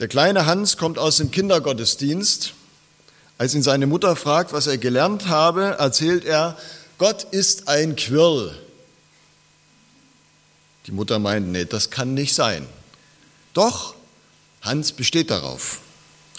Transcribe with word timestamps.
Der 0.00 0.08
kleine 0.08 0.46
Hans 0.46 0.78
kommt 0.78 0.98
aus 0.98 1.18
dem 1.18 1.30
Kindergottesdienst. 1.30 2.54
Als 3.36 3.54
ihn 3.54 3.62
seine 3.62 3.86
Mutter 3.86 4.16
fragt, 4.16 4.54
was 4.54 4.66
er 4.66 4.78
gelernt 4.78 5.28
habe, 5.28 5.76
erzählt 5.78 6.24
er, 6.24 6.56
Gott 6.96 7.24
ist 7.24 7.68
ein 7.68 7.96
Quirl. 7.96 8.58
Die 10.86 10.92
Mutter 10.92 11.18
meint, 11.18 11.48
nee, 11.48 11.66
das 11.66 11.90
kann 11.90 12.14
nicht 12.14 12.34
sein. 12.34 12.66
Doch, 13.52 13.94
Hans 14.62 14.92
besteht 14.92 15.30
darauf. 15.30 15.80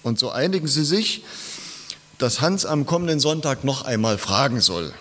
Und 0.02 0.18
so 0.18 0.32
einigen 0.32 0.68
sie 0.68 0.84
sich, 0.84 1.24
dass 2.18 2.42
Hans 2.42 2.66
am 2.66 2.88
kommenden 2.88 3.20
Sonntag 3.20 3.64
noch 3.64 3.84
einmal 3.84 4.18
fragen 4.18 4.60
soll. 4.60 4.92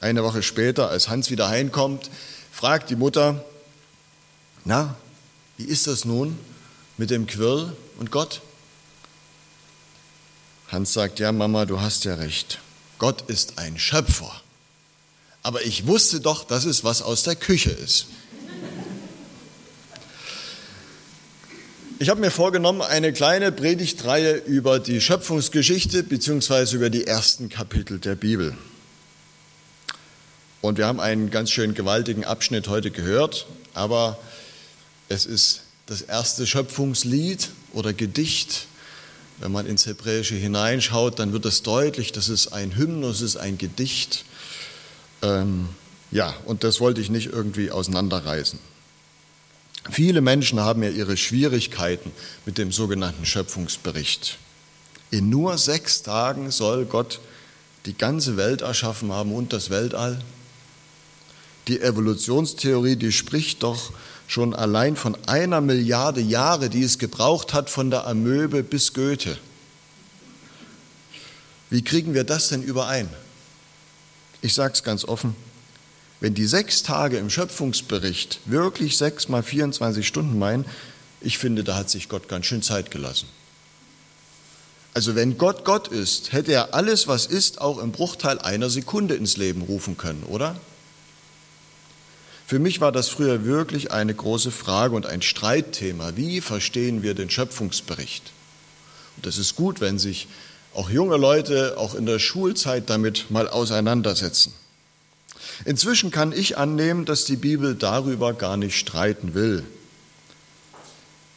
Eine 0.00 0.24
Woche 0.24 0.42
später, 0.42 0.88
als 0.88 1.08
Hans 1.08 1.30
wieder 1.30 1.48
heimkommt, 1.48 2.10
fragt 2.50 2.90
die 2.90 2.96
Mutter, 2.96 3.44
na, 4.64 4.96
wie 5.58 5.64
ist 5.64 5.86
das 5.86 6.04
nun 6.04 6.36
mit 7.02 7.10
dem 7.10 7.26
Quirl 7.26 7.76
und 7.98 8.12
Gott? 8.12 8.42
Hans 10.68 10.92
sagt, 10.92 11.18
ja 11.18 11.32
Mama, 11.32 11.64
du 11.64 11.80
hast 11.80 12.04
ja 12.04 12.14
recht. 12.14 12.60
Gott 12.98 13.22
ist 13.22 13.58
ein 13.58 13.76
Schöpfer. 13.76 14.30
Aber 15.42 15.62
ich 15.62 15.88
wusste 15.88 16.20
doch, 16.20 16.44
dass 16.44 16.64
es 16.64 16.84
was 16.84 17.02
aus 17.02 17.24
der 17.24 17.34
Küche 17.34 17.70
ist. 17.70 18.06
Ich 21.98 22.08
habe 22.08 22.20
mir 22.20 22.30
vorgenommen, 22.30 22.82
eine 22.82 23.12
kleine 23.12 23.50
Predigtreihe 23.50 24.34
über 24.34 24.78
die 24.78 25.00
Schöpfungsgeschichte 25.00 26.04
bzw. 26.04 26.76
über 26.76 26.88
die 26.88 27.08
ersten 27.08 27.48
Kapitel 27.48 27.98
der 27.98 28.14
Bibel. 28.14 28.56
Und 30.60 30.78
wir 30.78 30.86
haben 30.86 31.00
einen 31.00 31.32
ganz 31.32 31.50
schön 31.50 31.74
gewaltigen 31.74 32.24
Abschnitt 32.24 32.68
heute 32.68 32.92
gehört, 32.92 33.46
aber 33.74 34.20
es 35.08 35.26
ist 35.26 35.62
das 35.92 36.00
erste 36.00 36.46
Schöpfungslied 36.46 37.50
oder 37.74 37.92
Gedicht. 37.92 38.66
Wenn 39.40 39.52
man 39.52 39.66
ins 39.66 39.84
Hebräische 39.84 40.34
hineinschaut, 40.34 41.18
dann 41.18 41.34
wird 41.34 41.44
es 41.44 41.62
deutlich, 41.62 42.12
dass 42.12 42.28
es 42.28 42.50
ein 42.50 42.76
Hymnus 42.76 43.20
ist, 43.20 43.36
ein 43.36 43.58
Gedicht. 43.58 44.24
Ähm, 45.20 45.68
ja, 46.10 46.34
und 46.46 46.64
das 46.64 46.80
wollte 46.80 47.02
ich 47.02 47.10
nicht 47.10 47.26
irgendwie 47.26 47.70
auseinanderreißen. 47.70 48.58
Viele 49.90 50.22
Menschen 50.22 50.60
haben 50.60 50.82
ja 50.82 50.88
ihre 50.88 51.18
Schwierigkeiten 51.18 52.10
mit 52.46 52.56
dem 52.56 52.72
sogenannten 52.72 53.26
Schöpfungsbericht. 53.26 54.38
In 55.10 55.28
nur 55.28 55.58
sechs 55.58 56.02
Tagen 56.02 56.50
soll 56.50 56.86
Gott 56.86 57.20
die 57.84 57.98
ganze 57.98 58.38
Welt 58.38 58.62
erschaffen 58.62 59.12
haben 59.12 59.34
und 59.34 59.52
das 59.52 59.68
Weltall. 59.68 60.22
Die 61.68 61.82
Evolutionstheorie, 61.82 62.96
die 62.96 63.12
spricht 63.12 63.62
doch 63.62 63.92
schon 64.32 64.54
allein 64.54 64.96
von 64.96 65.14
einer 65.26 65.60
Milliarde 65.60 66.22
Jahre, 66.22 66.70
die 66.70 66.82
es 66.82 66.98
gebraucht 66.98 67.52
hat 67.52 67.68
von 67.68 67.90
der 67.90 68.06
Amöbe 68.06 68.62
bis 68.62 68.94
Goethe. 68.94 69.36
Wie 71.68 71.82
kriegen 71.82 72.14
wir 72.14 72.24
das 72.24 72.48
denn 72.48 72.62
überein? 72.62 73.10
Ich 74.40 74.54
sage 74.54 74.72
es 74.72 74.82
ganz 74.82 75.04
offen, 75.04 75.36
wenn 76.20 76.32
die 76.32 76.46
sechs 76.46 76.82
Tage 76.82 77.18
im 77.18 77.28
Schöpfungsbericht 77.28 78.40
wirklich 78.46 78.96
sechs 78.96 79.28
mal 79.28 79.42
24 79.42 80.06
Stunden 80.06 80.38
meinen, 80.38 80.64
ich 81.20 81.36
finde, 81.36 81.62
da 81.62 81.76
hat 81.76 81.90
sich 81.90 82.08
Gott 82.08 82.28
ganz 82.28 82.46
schön 82.46 82.62
Zeit 82.62 82.90
gelassen. 82.90 83.28
Also 84.94 85.14
wenn 85.14 85.36
Gott 85.36 85.66
Gott 85.66 85.88
ist, 85.88 86.32
hätte 86.32 86.52
er 86.52 86.72
alles, 86.72 87.06
was 87.06 87.26
ist, 87.26 87.60
auch 87.60 87.78
im 87.78 87.92
Bruchteil 87.92 88.38
einer 88.38 88.70
Sekunde 88.70 89.14
ins 89.14 89.36
Leben 89.36 89.60
rufen 89.60 89.98
können, 89.98 90.22
oder? 90.22 90.58
Für 92.52 92.58
mich 92.58 92.82
war 92.82 92.92
das 92.92 93.08
früher 93.08 93.46
wirklich 93.46 93.92
eine 93.92 94.12
große 94.14 94.50
Frage 94.50 94.94
und 94.94 95.06
ein 95.06 95.22
Streitthema. 95.22 96.16
Wie 96.16 96.42
verstehen 96.42 97.02
wir 97.02 97.14
den 97.14 97.30
Schöpfungsbericht? 97.30 98.30
Und 99.16 99.26
es 99.26 99.38
ist 99.38 99.56
gut, 99.56 99.80
wenn 99.80 99.98
sich 99.98 100.28
auch 100.74 100.90
junge 100.90 101.16
Leute 101.16 101.78
auch 101.78 101.94
in 101.94 102.04
der 102.04 102.18
Schulzeit 102.18 102.90
damit 102.90 103.30
mal 103.30 103.48
auseinandersetzen. 103.48 104.52
Inzwischen 105.64 106.10
kann 106.10 106.32
ich 106.32 106.58
annehmen, 106.58 107.06
dass 107.06 107.24
die 107.24 107.36
Bibel 107.36 107.74
darüber 107.74 108.34
gar 108.34 108.58
nicht 108.58 108.78
streiten 108.78 109.32
will, 109.32 109.64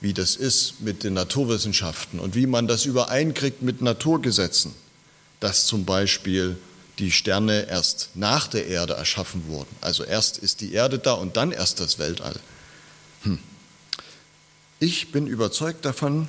wie 0.01 0.11
das 0.11 0.35
ist 0.35 0.81
mit 0.81 1.05
den 1.05 1.13
Naturwissenschaften 1.13 2.19
und 2.19 2.35
wie 2.35 2.45
man 2.45 2.67
das 2.67 2.83
übereinkriegt 2.83 3.61
mit 3.61 3.81
Naturgesetzen, 3.81 4.73
dass 5.39 5.65
zum 5.65 5.85
Beispiel 5.85 6.57
die 7.00 7.11
Sterne 7.11 7.67
erst 7.67 8.09
nach 8.13 8.47
der 8.47 8.67
Erde 8.67 8.94
erschaffen 8.94 9.47
wurden. 9.47 9.73
Also 9.81 10.03
erst 10.03 10.38
ist 10.38 10.61
die 10.61 10.73
Erde 10.73 11.00
da 11.00 11.13
und 11.13 11.38
dann 11.38 11.51
erst 11.51 11.79
das 11.79 12.00
Weltall. 12.00 12.39
Hm. 13.23 13.39
Ich 14.79 15.11
bin 15.11 15.28
überzeugt 15.28 15.85
davon, 15.85 16.28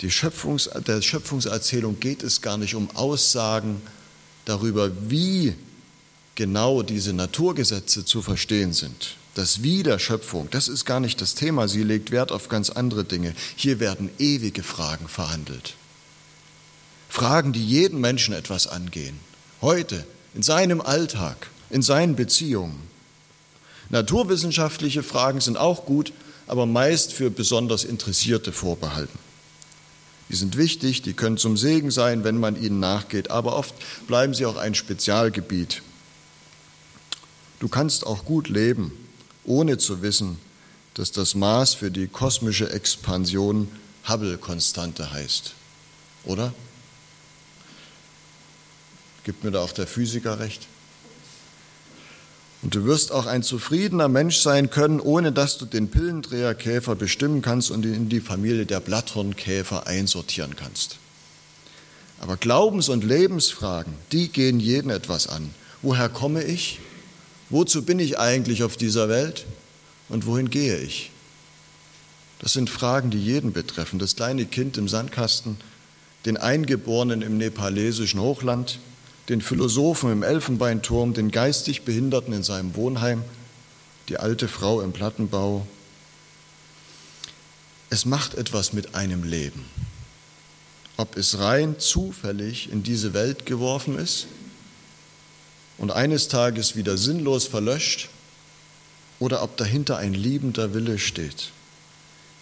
die 0.00 0.10
Schöpfungs 0.10 0.68
der 0.86 1.00
Schöpfungserzählung 1.00 2.00
geht 2.00 2.22
es 2.22 2.42
gar 2.42 2.58
nicht 2.58 2.74
um 2.74 2.90
Aussagen 2.94 3.80
darüber, 4.44 4.90
wie 5.08 5.54
genau 6.34 6.82
diese 6.82 7.12
Naturgesetze 7.12 8.04
zu 8.04 8.20
verstehen 8.20 8.72
sind. 8.72 9.16
Das 9.34 9.62
Wie 9.62 9.82
der 9.82 9.98
Schöpfung, 9.98 10.48
das 10.50 10.68
ist 10.68 10.84
gar 10.84 11.00
nicht 11.00 11.20
das 11.20 11.34
Thema. 11.34 11.66
Sie 11.66 11.82
legt 11.82 12.10
Wert 12.10 12.30
auf 12.30 12.48
ganz 12.48 12.70
andere 12.70 13.04
Dinge. 13.04 13.34
Hier 13.56 13.80
werden 13.80 14.10
ewige 14.18 14.62
Fragen 14.62 15.08
verhandelt. 15.08 15.74
Fragen, 17.08 17.52
die 17.52 17.64
jeden 17.64 18.00
Menschen 18.00 18.34
etwas 18.34 18.66
angehen. 18.66 19.18
Heute, 19.64 20.04
in 20.34 20.42
seinem 20.42 20.82
Alltag, 20.82 21.48
in 21.70 21.80
seinen 21.80 22.16
Beziehungen. 22.16 22.82
Naturwissenschaftliche 23.88 25.02
Fragen 25.02 25.40
sind 25.40 25.56
auch 25.56 25.86
gut, 25.86 26.12
aber 26.46 26.66
meist 26.66 27.14
für 27.14 27.30
besonders 27.30 27.84
Interessierte 27.84 28.52
vorbehalten. 28.52 29.18
Die 30.28 30.36
sind 30.36 30.58
wichtig, 30.58 31.00
die 31.00 31.14
können 31.14 31.38
zum 31.38 31.56
Segen 31.56 31.90
sein, 31.90 32.24
wenn 32.24 32.36
man 32.36 32.62
ihnen 32.62 32.78
nachgeht, 32.78 33.30
aber 33.30 33.56
oft 33.56 33.74
bleiben 34.06 34.34
sie 34.34 34.44
auch 34.44 34.58
ein 34.58 34.74
Spezialgebiet 34.74 35.80
Du 37.58 37.68
kannst 37.68 38.04
auch 38.04 38.26
gut 38.26 38.50
leben, 38.50 38.92
ohne 39.44 39.78
zu 39.78 40.02
wissen, 40.02 40.38
dass 40.92 41.10
das 41.10 41.34
Maß 41.34 41.72
für 41.72 41.90
die 41.90 42.08
kosmische 42.08 42.70
Expansion 42.70 43.68
Hubble-Konstante 44.06 45.10
heißt. 45.10 45.54
Oder? 46.24 46.52
Gibt 49.24 49.42
mir 49.42 49.50
da 49.50 49.60
auch 49.60 49.72
der 49.72 49.86
Physiker 49.86 50.38
recht? 50.38 50.66
Und 52.62 52.74
du 52.74 52.86
wirst 52.86 53.12
auch 53.12 53.26
ein 53.26 53.42
zufriedener 53.42 54.08
Mensch 54.08 54.38
sein 54.38 54.70
können, 54.70 54.98
ohne 54.98 55.32
dass 55.32 55.58
du 55.58 55.66
den 55.66 55.90
Pillendreherkäfer 55.90 56.94
bestimmen 56.94 57.42
kannst 57.42 57.70
und 57.70 57.84
ihn 57.84 57.94
in 57.94 58.08
die 58.08 58.20
Familie 58.20 58.64
der 58.64 58.80
Blatthornkäfer 58.80 59.86
einsortieren 59.86 60.56
kannst. 60.56 60.96
Aber 62.20 62.38
Glaubens- 62.38 62.88
und 62.88 63.04
Lebensfragen, 63.04 63.92
die 64.12 64.28
gehen 64.28 64.60
jeden 64.60 64.88
etwas 64.88 65.26
an. 65.26 65.50
Woher 65.82 66.08
komme 66.08 66.42
ich? 66.42 66.80
Wozu 67.50 67.82
bin 67.82 67.98
ich 67.98 68.18
eigentlich 68.18 68.62
auf 68.62 68.78
dieser 68.78 69.10
Welt 69.10 69.44
und 70.08 70.24
wohin 70.24 70.48
gehe 70.48 70.78
ich? 70.78 71.10
Das 72.38 72.54
sind 72.54 72.70
Fragen, 72.70 73.10
die 73.10 73.22
jeden 73.22 73.52
betreffen. 73.52 73.98
Das 73.98 74.16
kleine 74.16 74.46
Kind 74.46 74.78
im 74.78 74.88
Sandkasten, 74.88 75.58
den 76.24 76.38
Eingeborenen 76.38 77.20
im 77.20 77.36
nepalesischen 77.36 78.20
Hochland, 78.20 78.78
den 79.28 79.40
Philosophen 79.40 80.12
im 80.12 80.22
Elfenbeinturm, 80.22 81.14
den 81.14 81.30
geistig 81.30 81.82
Behinderten 81.82 82.32
in 82.32 82.42
seinem 82.42 82.74
Wohnheim, 82.76 83.22
die 84.08 84.18
alte 84.18 84.48
Frau 84.48 84.80
im 84.82 84.92
Plattenbau. 84.92 85.66
Es 87.88 88.04
macht 88.04 88.34
etwas 88.34 88.72
mit 88.72 88.94
einem 88.94 89.24
Leben. 89.24 89.64
Ob 90.96 91.16
es 91.16 91.38
rein 91.38 91.78
zufällig 91.78 92.70
in 92.70 92.82
diese 92.82 93.14
Welt 93.14 93.46
geworfen 93.46 93.98
ist 93.98 94.26
und 95.78 95.90
eines 95.90 96.28
Tages 96.28 96.76
wieder 96.76 96.96
sinnlos 96.96 97.46
verlöscht 97.46 98.10
oder 99.18 99.42
ob 99.42 99.56
dahinter 99.56 99.96
ein 99.96 100.14
liebender 100.14 100.74
Wille 100.74 100.98
steht, 100.98 101.50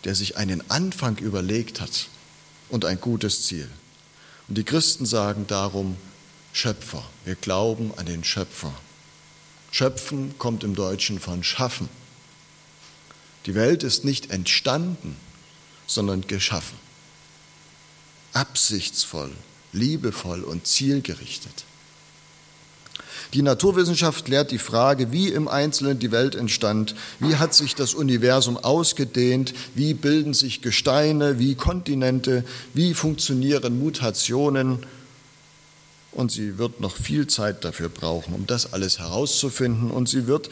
der 0.05 0.15
sich 0.15 0.37
einen 0.37 0.69
Anfang 0.69 1.17
überlegt 1.19 1.81
hat 1.81 2.09
und 2.69 2.85
ein 2.85 3.01
gutes 3.01 3.47
Ziel. 3.47 3.69
Und 4.49 4.59
die 4.59 4.65
Christen 4.65 5.07
sagen 5.07 5.47
darum 5.47 5.97
Schöpfer. 6.53 7.05
Wir 7.25 7.35
glauben 7.35 7.93
an 7.97 8.07
den 8.07 8.25
Schöpfer. 8.25 8.73
Schöpfen 9.71 10.35
kommt 10.39 10.65
im 10.65 10.75
Deutschen 10.75 11.19
von 11.19 11.43
schaffen. 11.43 11.89
Die 13.47 13.55
Welt 13.55 13.83
ist 13.83 14.05
nicht 14.05 14.31
entstanden, 14.31 15.17
sondern 15.87 16.27
geschaffen. 16.27 16.79
Absichtsvoll, 18.33 19.33
liebevoll 19.73 20.43
und 20.43 20.67
zielgerichtet. 20.67 21.65
Die 23.35 23.43
Naturwissenschaft 23.43 24.29
lehrt 24.29 24.51
die 24.51 24.59
Frage, 24.59 25.11
wie 25.11 25.29
im 25.29 25.49
Einzelnen 25.49 25.99
die 25.99 26.13
Welt 26.13 26.35
entstand, 26.35 26.95
wie 27.19 27.37
hat 27.37 27.55
sich 27.55 27.75
das 27.75 27.95
Universum 27.95 28.59
ausgedehnt, 28.59 29.55
wie 29.75 29.95
bilden 29.95 30.35
sich 30.35 30.61
Gesteine, 30.61 31.39
wie 31.39 31.55
Kontinente, 31.55 32.45
wie 32.75 32.93
funktionieren 32.93 33.79
Mutationen. 33.79 34.81
Und 36.13 36.31
sie 36.31 36.59
wird 36.59 36.81
noch 36.81 36.97
viel 36.97 37.27
Zeit 37.27 37.65
dafür 37.65 37.89
brauchen, 37.89 38.35
um 38.35 38.47
das 38.47 38.73
alles 38.73 38.99
herauszufinden. 38.99 39.91
Und 39.91 40.09
sie 40.09 40.27
wird 40.27 40.51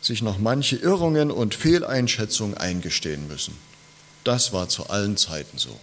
sich 0.00 0.22
noch 0.22 0.38
manche 0.38 0.76
Irrungen 0.76 1.30
und 1.30 1.54
Fehleinschätzungen 1.54 2.56
eingestehen 2.56 3.28
müssen. 3.28 3.54
Das 4.24 4.52
war 4.52 4.68
zu 4.68 4.88
allen 4.88 5.16
Zeiten 5.16 5.58
so. 5.58 5.78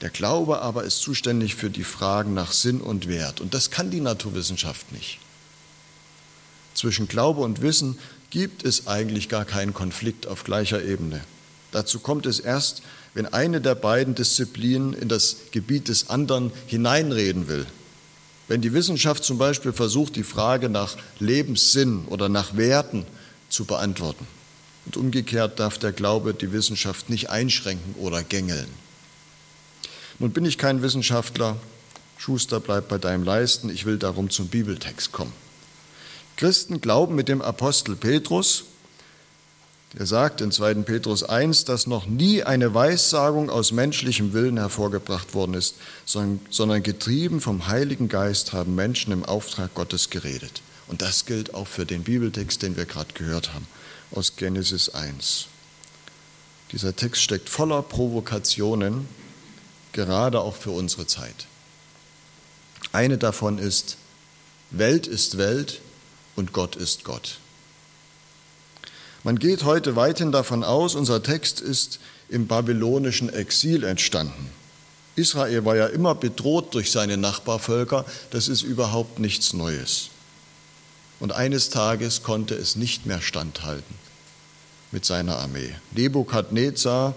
Der 0.00 0.10
Glaube 0.10 0.60
aber 0.62 0.84
ist 0.84 1.00
zuständig 1.00 1.56
für 1.56 1.70
die 1.70 1.84
Fragen 1.84 2.32
nach 2.32 2.52
Sinn 2.52 2.80
und 2.80 3.06
Wert. 3.06 3.40
Und 3.40 3.54
das 3.54 3.70
kann 3.70 3.90
die 3.90 4.00
Naturwissenschaft 4.00 4.92
nicht. 4.92 5.18
Zwischen 6.74 7.08
Glaube 7.08 7.40
und 7.40 7.60
Wissen 7.60 7.98
gibt 8.30 8.64
es 8.64 8.86
eigentlich 8.86 9.28
gar 9.28 9.44
keinen 9.44 9.74
Konflikt 9.74 10.26
auf 10.26 10.44
gleicher 10.44 10.82
Ebene. 10.82 11.22
Dazu 11.72 11.98
kommt 11.98 12.26
es 12.26 12.40
erst, 12.40 12.82
wenn 13.14 13.26
eine 13.26 13.60
der 13.60 13.74
beiden 13.74 14.14
Disziplinen 14.14 14.92
in 14.92 15.08
das 15.08 15.36
Gebiet 15.50 15.88
des 15.88 16.10
anderen 16.10 16.52
hineinreden 16.66 17.48
will. 17.48 17.66
Wenn 18.48 18.60
die 18.60 18.72
Wissenschaft 18.72 19.24
zum 19.24 19.38
Beispiel 19.38 19.72
versucht, 19.72 20.16
die 20.16 20.24
Frage 20.24 20.68
nach 20.68 20.96
Lebenssinn 21.18 22.04
oder 22.06 22.28
nach 22.28 22.56
Werten 22.56 23.06
zu 23.48 23.64
beantworten. 23.64 24.26
Und 24.86 24.96
umgekehrt 24.96 25.60
darf 25.60 25.78
der 25.78 25.92
Glaube 25.92 26.34
die 26.34 26.52
Wissenschaft 26.52 27.10
nicht 27.10 27.30
einschränken 27.30 27.94
oder 27.96 28.22
gängeln. 28.22 28.66
Nun 30.18 30.32
bin 30.32 30.44
ich 30.44 30.58
kein 30.58 30.82
Wissenschaftler, 30.82 31.56
Schuster 32.18 32.60
bleibt 32.60 32.88
bei 32.88 32.98
deinem 32.98 33.24
Leisten, 33.24 33.70
ich 33.70 33.86
will 33.86 33.98
darum 33.98 34.30
zum 34.30 34.48
Bibeltext 34.48 35.12
kommen. 35.12 35.32
Christen 36.36 36.80
glauben 36.80 37.14
mit 37.14 37.28
dem 37.28 37.40
Apostel 37.42 37.96
Petrus, 37.96 38.64
der 39.98 40.06
sagt 40.06 40.40
in 40.40 40.52
2. 40.52 40.74
Petrus 40.74 41.24
1, 41.24 41.64
dass 41.64 41.88
noch 41.88 42.06
nie 42.06 42.44
eine 42.44 42.74
Weissagung 42.74 43.50
aus 43.50 43.72
menschlichem 43.72 44.32
Willen 44.32 44.56
hervorgebracht 44.56 45.34
worden 45.34 45.54
ist, 45.54 45.74
sondern 46.04 46.82
getrieben 46.82 47.40
vom 47.40 47.66
Heiligen 47.66 48.08
Geist 48.08 48.52
haben 48.52 48.76
Menschen 48.76 49.12
im 49.12 49.24
Auftrag 49.24 49.74
Gottes 49.74 50.10
geredet. 50.10 50.62
Und 50.86 51.02
das 51.02 51.26
gilt 51.26 51.54
auch 51.54 51.66
für 51.66 51.86
den 51.86 52.04
Bibeltext, 52.04 52.62
den 52.62 52.76
wir 52.76 52.84
gerade 52.84 53.12
gehört 53.14 53.52
haben, 53.52 53.66
aus 54.12 54.36
Genesis 54.36 54.90
1. 54.90 55.46
Dieser 56.70 56.94
Text 56.94 57.22
steckt 57.22 57.48
voller 57.48 57.82
Provokationen, 57.82 59.08
gerade 59.92 60.40
auch 60.40 60.54
für 60.54 60.70
unsere 60.70 61.06
Zeit. 61.06 61.46
Eine 62.92 63.18
davon 63.18 63.58
ist, 63.58 63.96
Welt 64.70 65.08
ist 65.08 65.36
Welt, 65.36 65.80
und 66.36 66.52
Gott 66.52 66.76
ist 66.76 67.02
Gott. 67.02 67.39
Man 69.22 69.38
geht 69.38 69.64
heute 69.64 69.96
weithin 69.96 70.32
davon 70.32 70.64
aus, 70.64 70.94
unser 70.94 71.22
Text 71.22 71.60
ist 71.60 72.00
im 72.30 72.46
babylonischen 72.46 73.28
Exil 73.28 73.84
entstanden. 73.84 74.50
Israel 75.14 75.64
war 75.66 75.76
ja 75.76 75.86
immer 75.86 76.14
bedroht 76.14 76.74
durch 76.74 76.90
seine 76.90 77.18
Nachbarvölker, 77.18 78.06
das 78.30 78.48
ist 78.48 78.62
überhaupt 78.62 79.18
nichts 79.18 79.52
Neues. 79.52 80.08
Und 81.18 81.32
eines 81.32 81.68
Tages 81.68 82.22
konnte 82.22 82.54
es 82.54 82.76
nicht 82.76 83.04
mehr 83.04 83.20
standhalten 83.20 83.94
mit 84.90 85.04
seiner 85.04 85.36
Armee. 85.36 85.74
Nebukadnezar, 85.90 87.14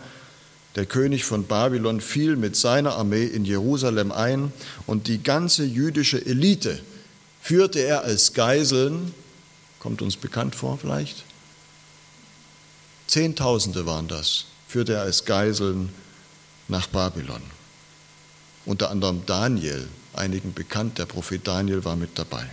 der 0.75 0.85
König 0.85 1.23
von 1.23 1.45
Babylon, 1.45 2.01
fiel 2.01 2.35
mit 2.35 2.57
seiner 2.57 2.95
Armee 2.95 3.25
in 3.25 3.45
Jerusalem 3.45 4.11
ein 4.11 4.51
und 4.87 5.07
die 5.07 5.23
ganze 5.23 5.63
jüdische 5.63 6.23
Elite 6.25 6.79
führte 7.41 7.79
er 7.79 8.03
als 8.03 8.33
Geiseln, 8.33 9.13
kommt 9.79 10.01
uns 10.01 10.17
bekannt 10.17 10.55
vor 10.55 10.77
vielleicht? 10.77 11.23
Zehntausende 13.13 13.85
waren 13.85 14.07
das, 14.07 14.45
führte 14.67 14.93
er 14.93 15.03
als 15.03 15.23
Geiseln 15.23 15.89
nach 16.67 16.87
Babylon. 16.87 17.43
Unter 18.65 18.89
anderem 18.89 19.21
Daniel, 19.27 19.87
einigen 20.13 20.55
bekannt, 20.55 20.97
der 20.97 21.05
Prophet 21.05 21.47
Daniel 21.47 21.85
war 21.85 21.95
mit 21.95 22.17
dabei. 22.17 22.49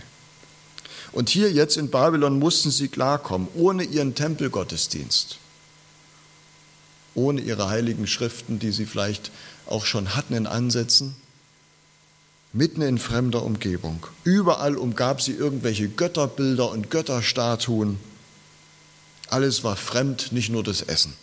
Und 1.13 1.29
hier 1.29 1.51
jetzt 1.51 1.77
in 1.77 1.89
Babylon 1.89 2.37
mussten 2.37 2.69
sie 2.69 2.89
klarkommen, 2.89 3.47
ohne 3.55 3.85
ihren 3.85 4.13
Tempelgottesdienst, 4.13 5.39
ohne 7.15 7.41
ihre 7.41 7.69
heiligen 7.69 8.05
Schriften, 8.05 8.59
die 8.59 8.71
sie 8.71 8.85
vielleicht 8.85 9.31
auch 9.65 9.87
schon 9.87 10.15
hatten 10.15 10.35
in 10.35 10.45
Ansätzen, 10.45 11.15
mitten 12.53 12.83
in 12.83 12.99
fremder 12.99 13.41
Umgebung. 13.41 14.05
Überall 14.25 14.77
umgab 14.77 15.23
sie 15.23 15.31
irgendwelche 15.31 15.89
Götterbilder 15.89 16.69
und 16.69 16.91
Götterstatuen. 16.91 18.10
Alles 19.31 19.63
war 19.63 19.75
fremd, 19.75 20.31
nicht 20.31 20.49
nur 20.49 20.63
das 20.63 20.81
Essen. 20.81 21.13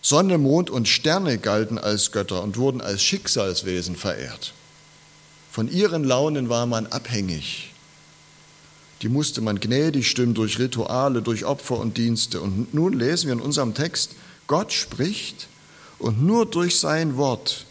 Sonne, 0.00 0.38
Mond 0.38 0.70
und 0.70 0.88
Sterne 0.88 1.38
galten 1.38 1.78
als 1.78 2.12
Götter 2.12 2.42
und 2.42 2.56
wurden 2.56 2.80
als 2.80 3.02
Schicksalswesen 3.02 3.96
verehrt. 3.96 4.52
Von 5.50 5.70
ihren 5.70 6.04
Launen 6.04 6.48
war 6.48 6.66
man 6.66 6.86
abhängig. 6.86 7.72
Die 9.02 9.08
musste 9.08 9.40
man 9.40 9.58
gnädig 9.58 10.08
stimmen 10.08 10.34
durch 10.34 10.58
Rituale, 10.58 11.22
durch 11.22 11.44
Opfer 11.44 11.78
und 11.78 11.96
Dienste. 11.96 12.40
Und 12.40 12.72
nun 12.72 12.92
lesen 12.92 13.26
wir 13.26 13.34
in 13.34 13.40
unserem 13.40 13.74
Text, 13.74 14.12
Gott 14.46 14.72
spricht 14.72 15.48
und 15.98 16.22
nur 16.22 16.46
durch 16.46 16.78
sein 16.78 17.16
Wort 17.16 17.66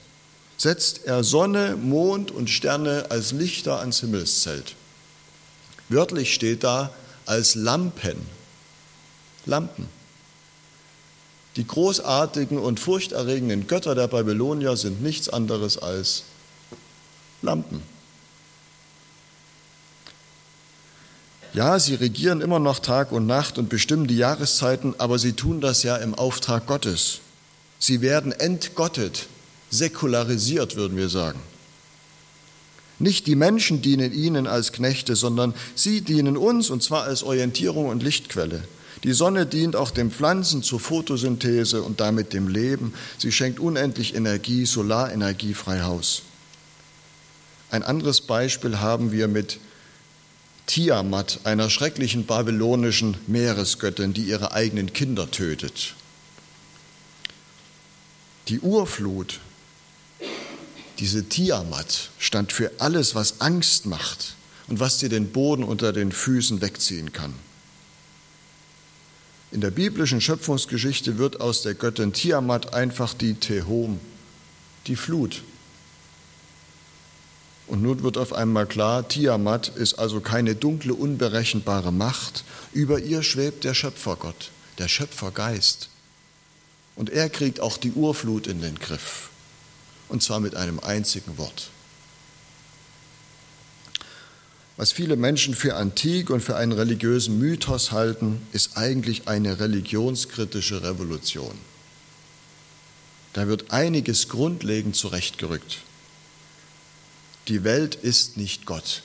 setzt 0.57 1.05
er 1.05 1.23
Sonne, 1.23 1.75
Mond 1.75 2.31
und 2.31 2.49
Sterne 2.49 3.07
als 3.09 3.31
Lichter 3.31 3.79
ans 3.79 4.01
Himmelszelt. 4.01 4.75
Wörtlich 5.89 6.33
steht 6.33 6.63
da 6.63 6.91
als 7.25 7.55
Lampen. 7.55 8.17
Lampen. 9.45 9.87
Die 11.55 11.67
großartigen 11.67 12.57
und 12.57 12.79
furchterregenden 12.79 13.67
Götter 13.67 13.93
der 13.93 14.07
Babylonier 14.07 14.77
sind 14.77 15.01
nichts 15.01 15.27
anderes 15.27 15.77
als 15.77 16.23
Lampen. 17.41 17.81
Ja, 21.53 21.77
sie 21.79 21.95
regieren 21.95 22.39
immer 22.39 22.59
noch 22.59 22.79
Tag 22.79 23.11
und 23.11 23.27
Nacht 23.27 23.57
und 23.57 23.67
bestimmen 23.67 24.07
die 24.07 24.15
Jahreszeiten, 24.15 24.95
aber 24.97 25.19
sie 25.19 25.33
tun 25.33 25.59
das 25.59 25.83
ja 25.83 25.97
im 25.97 26.15
Auftrag 26.15 26.65
Gottes. 26.65 27.19
Sie 27.77 27.99
werden 27.99 28.31
entgottet 28.31 29.27
säkularisiert, 29.69 30.75
würden 30.75 30.95
wir 30.97 31.09
sagen. 31.09 31.39
Nicht 32.99 33.25
die 33.25 33.35
Menschen 33.35 33.81
dienen 33.81 34.13
ihnen 34.13 34.45
als 34.45 34.71
Knechte, 34.71 35.15
sondern 35.15 35.55
sie 35.75 36.01
dienen 36.01 36.37
uns, 36.37 36.69
und 36.69 36.83
zwar 36.83 37.03
als 37.03 37.23
Orientierung 37.23 37.87
und 37.87 38.03
Lichtquelle. 38.03 38.63
Die 39.03 39.13
Sonne 39.13 39.45
dient 39.45 39.75
auch 39.75 39.91
den 39.91 40.11
Pflanzen 40.11 40.61
zur 40.61 40.79
Photosynthese 40.79 41.81
und 41.81 41.99
damit 41.99 42.33
dem 42.33 42.47
Leben. 42.47 42.93
Sie 43.17 43.31
schenkt 43.31 43.59
unendlich 43.59 44.15
Energie, 44.15 44.65
Solarenergie 44.65 45.53
frei 45.53 45.81
Haus. 45.81 46.21
Ein 47.71 47.83
anderes 47.83 48.21
Beispiel 48.21 48.79
haben 48.79 49.11
wir 49.11 49.27
mit 49.27 49.59
Tiamat, 50.67 51.39
einer 51.45 51.69
schrecklichen 51.69 52.25
babylonischen 52.25 53.17
Meeresgöttin, 53.27 54.13
die 54.13 54.23
ihre 54.23 54.51
eigenen 54.51 54.93
Kinder 54.93 55.31
tötet. 55.31 55.95
Die 58.49 58.59
Urflut 58.59 59.39
diese 61.01 61.23
Tiamat 61.27 62.11
stand 62.19 62.51
für 62.53 62.71
alles, 62.77 63.15
was 63.15 63.41
Angst 63.41 63.87
macht 63.87 64.35
und 64.67 64.79
was 64.79 64.99
dir 64.99 65.09
den 65.09 65.31
Boden 65.31 65.63
unter 65.63 65.93
den 65.93 66.11
Füßen 66.11 66.61
wegziehen 66.61 67.11
kann. 67.11 67.33
In 69.51 69.61
der 69.61 69.71
biblischen 69.71 70.21
Schöpfungsgeschichte 70.21 71.17
wird 71.17 71.41
aus 71.41 71.61
der 71.61 71.73
Göttin 71.73 72.13
Tiamat 72.13 72.73
einfach 72.73 73.13
die 73.13 73.33
Tehom, 73.33 73.99
die 74.87 74.95
Flut. 74.95 75.43
Und 77.67 77.81
nun 77.81 78.03
wird 78.03 78.17
auf 78.17 78.33
einmal 78.33 78.65
klar, 78.65 79.07
Tiamat 79.07 79.69
ist 79.69 79.95
also 79.95 80.19
keine 80.19 80.55
dunkle, 80.55 80.93
unberechenbare 80.93 81.91
Macht. 81.91 82.43
Über 82.73 82.99
ihr 82.99 83.23
schwebt 83.23 83.63
der 83.63 83.73
Schöpfergott, 83.73 84.51
der 84.77 84.87
Schöpfergeist. 84.87 85.89
Und 86.95 87.09
er 87.09 87.29
kriegt 87.29 87.59
auch 87.59 87.77
die 87.77 87.91
Urflut 87.91 88.47
in 88.47 88.61
den 88.61 88.75
Griff 88.79 89.31
und 90.11 90.21
zwar 90.21 90.41
mit 90.41 90.55
einem 90.55 90.79
einzigen 90.81 91.37
Wort. 91.37 91.69
Was 94.81 94.93
viele 94.93 95.15
Menschen 95.15 95.53
für 95.53 95.75
antik 95.75 96.31
und 96.31 96.41
für 96.41 96.55
einen 96.55 96.71
religiösen 96.71 97.37
Mythos 97.37 97.91
halten, 97.91 98.41
ist 98.51 98.77
eigentlich 98.77 99.27
eine 99.27 99.59
religionskritische 99.59 100.81
Revolution. 100.81 101.55
Da 103.33 103.47
wird 103.47 103.69
einiges 103.69 104.27
grundlegend 104.27 104.95
zurechtgerückt. 104.95 105.81
Die 107.47 107.63
Welt 107.63 107.93
ist 107.93 108.37
nicht 108.37 108.65
Gott, 108.65 109.03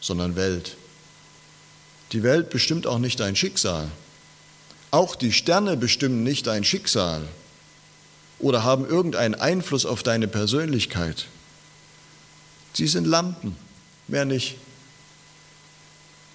sondern 0.00 0.36
Welt. 0.36 0.78
Die 2.12 2.22
Welt 2.22 2.48
bestimmt 2.48 2.86
auch 2.86 2.98
nicht 2.98 3.20
dein 3.20 3.36
Schicksal. 3.36 3.90
Auch 4.90 5.16
die 5.16 5.34
Sterne 5.34 5.76
bestimmen 5.76 6.22
nicht 6.22 6.46
dein 6.46 6.64
Schicksal 6.64 7.28
oder 8.38 8.64
haben 8.64 8.86
irgendeinen 8.86 9.34
Einfluss 9.34 9.84
auf 9.84 10.02
deine 10.02 10.28
Persönlichkeit. 10.28 11.26
Sie 12.72 12.86
sind 12.86 13.06
Lampen, 13.06 13.67
mehr 14.08 14.24
nicht. 14.24 14.56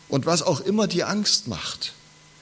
Und 0.09 0.25
was 0.25 0.43
auch 0.43 0.61
immer 0.61 0.87
die 0.87 1.03
Angst 1.03 1.47
macht, 1.47 1.93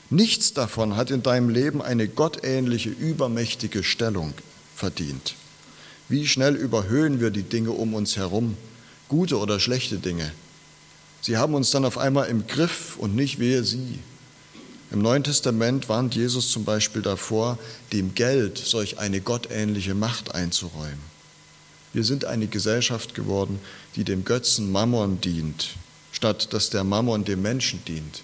nichts 0.09 0.53
davon 0.53 0.95
hat 0.97 1.11
in 1.11 1.23
deinem 1.23 1.49
Leben 1.49 1.81
eine 1.81 2.07
gottähnliche, 2.07 2.89
übermächtige 2.89 3.83
Stellung 3.83 4.33
verdient. 4.75 5.35
Wie 6.09 6.27
schnell 6.27 6.55
überhöhen 6.55 7.21
wir 7.21 7.29
die 7.29 7.43
Dinge 7.43 7.71
um 7.71 7.93
uns 7.93 8.17
herum, 8.17 8.57
gute 9.07 9.37
oder 9.37 9.59
schlechte 9.59 9.97
Dinge. 9.97 10.31
Sie 11.21 11.37
haben 11.37 11.53
uns 11.53 11.71
dann 11.71 11.85
auf 11.85 11.97
einmal 11.97 12.27
im 12.27 12.47
Griff 12.47 12.97
und 12.97 13.15
nicht 13.15 13.39
wehe 13.39 13.63
sie. 13.63 13.99
Im 14.91 15.01
Neuen 15.01 15.23
Testament 15.23 15.87
warnt 15.87 16.15
Jesus 16.15 16.51
zum 16.51 16.65
Beispiel 16.65 17.01
davor, 17.01 17.57
dem 17.93 18.13
Geld 18.13 18.57
solch 18.57 18.99
eine 18.99 19.21
gottähnliche 19.21 19.95
Macht 19.95 20.35
einzuräumen. 20.35 21.10
Wir 21.93 22.03
sind 22.03 22.25
eine 22.25 22.47
Gesellschaft 22.47 23.15
geworden, 23.15 23.59
die 23.95 24.03
dem 24.03 24.23
Götzen 24.23 24.71
Mammon 24.71 25.19
dient, 25.21 25.75
statt 26.11 26.53
dass 26.53 26.69
der 26.69 26.83
Mammon 26.83 27.25
dem 27.25 27.41
Menschen 27.41 27.83
dient. 27.85 28.23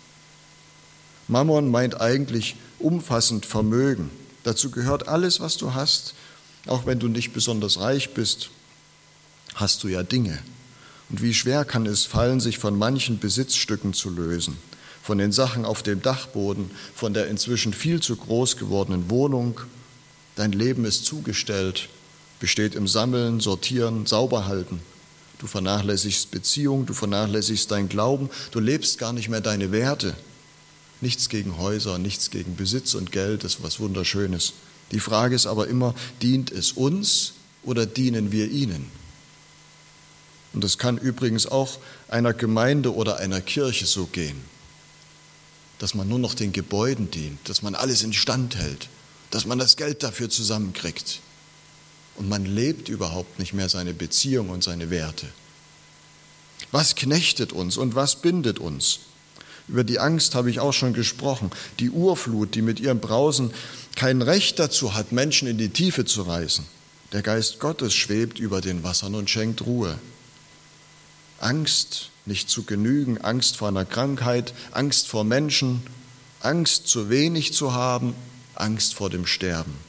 Mammon 1.27 1.69
meint 1.69 1.99
eigentlich 1.99 2.55
umfassend 2.79 3.45
Vermögen. 3.45 4.09
Dazu 4.43 4.71
gehört 4.71 5.07
alles, 5.07 5.39
was 5.39 5.57
du 5.57 5.73
hast. 5.73 6.13
Auch 6.67 6.85
wenn 6.85 6.99
du 6.99 7.07
nicht 7.09 7.33
besonders 7.33 7.79
reich 7.79 8.13
bist, 8.13 8.49
hast 9.55 9.83
du 9.83 9.89
ja 9.89 10.03
Dinge. 10.03 10.39
Und 11.09 11.21
wie 11.21 11.33
schwer 11.33 11.65
kann 11.65 11.85
es 11.85 12.05
fallen, 12.05 12.39
sich 12.39 12.57
von 12.57 12.77
manchen 12.77 13.19
Besitzstücken 13.19 13.93
zu 13.93 14.09
lösen 14.09 14.57
von 15.07 15.17
den 15.19 15.31
Sachen 15.31 15.63
auf 15.63 15.83
dem 15.83 16.01
Dachboden, 16.01 16.69
von 16.93 17.13
der 17.13 17.27
inzwischen 17.27 17.71
viel 17.71 18.01
zu 18.01 18.17
groß 18.17 18.57
gewordenen 18.57 19.09
Wohnung. 19.09 19.61
Dein 20.35 20.51
Leben 20.51 20.83
ist 20.83 21.05
zugestellt, 21.05 21.87
besteht 22.39 22.75
im 22.75 22.87
Sammeln, 22.87 23.39
Sortieren, 23.39 24.05
Sauberhalten. 24.05 24.79
Du 25.39 25.47
vernachlässigst 25.47 26.31
Beziehung, 26.31 26.85
du 26.85 26.93
vernachlässigst 26.93 27.69
dein 27.69 27.89
Glauben, 27.89 28.29
du 28.51 28.59
lebst 28.59 28.97
gar 28.97 29.13
nicht 29.13 29.29
mehr 29.29 29.41
deine 29.41 29.71
Werte. 29.71 30.15
Nichts 30.99 31.29
gegen 31.29 31.57
Häuser, 31.57 31.99
nichts 31.99 32.31
gegen 32.31 32.55
Besitz 32.55 32.95
und 32.95 33.11
Geld, 33.11 33.43
das 33.43 33.55
ist 33.55 33.63
was 33.63 33.79
Wunderschönes. 33.79 34.53
Die 34.91 34.99
Frage 34.99 35.35
ist 35.35 35.45
aber 35.45 35.67
immer, 35.67 35.93
dient 36.21 36.51
es 36.51 36.71
uns 36.71 37.33
oder 37.63 37.85
dienen 37.85 38.31
wir 38.31 38.49
ihnen? 38.49 38.89
Und 40.53 40.63
das 40.63 40.77
kann 40.77 40.97
übrigens 40.97 41.45
auch 41.45 41.77
einer 42.07 42.33
Gemeinde 42.33 42.95
oder 42.95 43.17
einer 43.17 43.41
Kirche 43.41 43.85
so 43.85 44.05
gehen 44.07 44.41
dass 45.79 45.93
man 45.93 46.07
nur 46.07 46.19
noch 46.19 46.33
den 46.33 46.53
Gebäuden 46.53 47.11
dient, 47.11 47.39
dass 47.49 47.61
man 47.61 47.75
alles 47.75 48.03
instand 48.03 48.55
hält, 48.55 48.89
dass 49.31 49.45
man 49.45 49.59
das 49.59 49.77
Geld 49.77 50.03
dafür 50.03 50.29
zusammenkriegt. 50.29 51.19
Und 52.17 52.29
man 52.29 52.45
lebt 52.45 52.89
überhaupt 52.89 53.39
nicht 53.39 53.53
mehr 53.53 53.69
seine 53.69 53.93
Beziehung 53.93 54.49
und 54.49 54.63
seine 54.63 54.89
Werte. 54.89 55.27
Was 56.71 56.95
knechtet 56.95 57.53
uns 57.53 57.77
und 57.77 57.95
was 57.95 58.17
bindet 58.17 58.59
uns? 58.59 58.99
Über 59.67 59.83
die 59.83 59.99
Angst 59.99 60.33
habe 60.33 60.49
ich 60.49 60.59
auch 60.59 60.73
schon 60.73 60.93
gesprochen. 60.93 61.51
Die 61.79 61.89
Urflut, 61.89 62.55
die 62.55 62.61
mit 62.61 62.79
ihrem 62.79 62.99
Brausen 62.99 63.51
kein 63.95 64.21
Recht 64.21 64.59
dazu 64.59 64.93
hat, 64.93 65.11
Menschen 65.11 65.47
in 65.47 65.57
die 65.57 65.69
Tiefe 65.69 66.05
zu 66.05 66.23
reißen. 66.23 66.65
Der 67.11 67.21
Geist 67.21 67.59
Gottes 67.59 67.93
schwebt 67.93 68.39
über 68.39 68.61
den 68.61 68.83
Wassern 68.83 69.15
und 69.15 69.29
schenkt 69.29 69.65
Ruhe. 69.65 69.97
Angst 71.39 72.09
nicht 72.25 72.49
zu 72.49 72.63
genügen, 72.63 73.19
Angst 73.19 73.57
vor 73.57 73.67
einer 73.67 73.85
Krankheit, 73.85 74.53
Angst 74.71 75.07
vor 75.07 75.23
Menschen, 75.23 75.83
Angst 76.41 76.87
zu 76.87 77.09
wenig 77.09 77.53
zu 77.53 77.73
haben, 77.73 78.13
Angst 78.55 78.95
vor 78.95 79.09
dem 79.09 79.25
Sterben. 79.25 79.86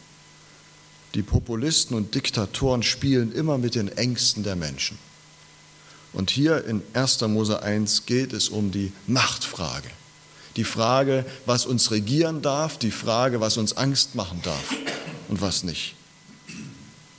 Die 1.15 1.23
Populisten 1.23 1.97
und 1.97 2.15
Diktatoren 2.15 2.83
spielen 2.83 3.33
immer 3.33 3.59
mit 3.59 3.75
den 3.75 3.89
Ängsten 3.89 4.43
der 4.43 4.57
Menschen. 4.57 4.99
Und 6.13 6.31
hier 6.31 6.65
in 6.65 6.83
1. 6.93 7.21
Mose 7.23 7.63
1 7.63 8.07
geht 8.07 8.33
es 8.33 8.49
um 8.49 8.71
die 8.71 8.93
Machtfrage. 9.07 9.89
Die 10.57 10.65
Frage, 10.65 11.25
was 11.47 11.67
uns 11.67 11.91
regieren 11.91 12.43
darf, 12.43 12.79
die 12.79 12.91
Frage, 12.91 13.41
was 13.41 13.57
uns 13.57 13.77
Angst 13.77 14.15
machen 14.15 14.41
darf 14.43 14.75
und 15.29 15.41
was 15.41 15.63
nicht. 15.63 15.95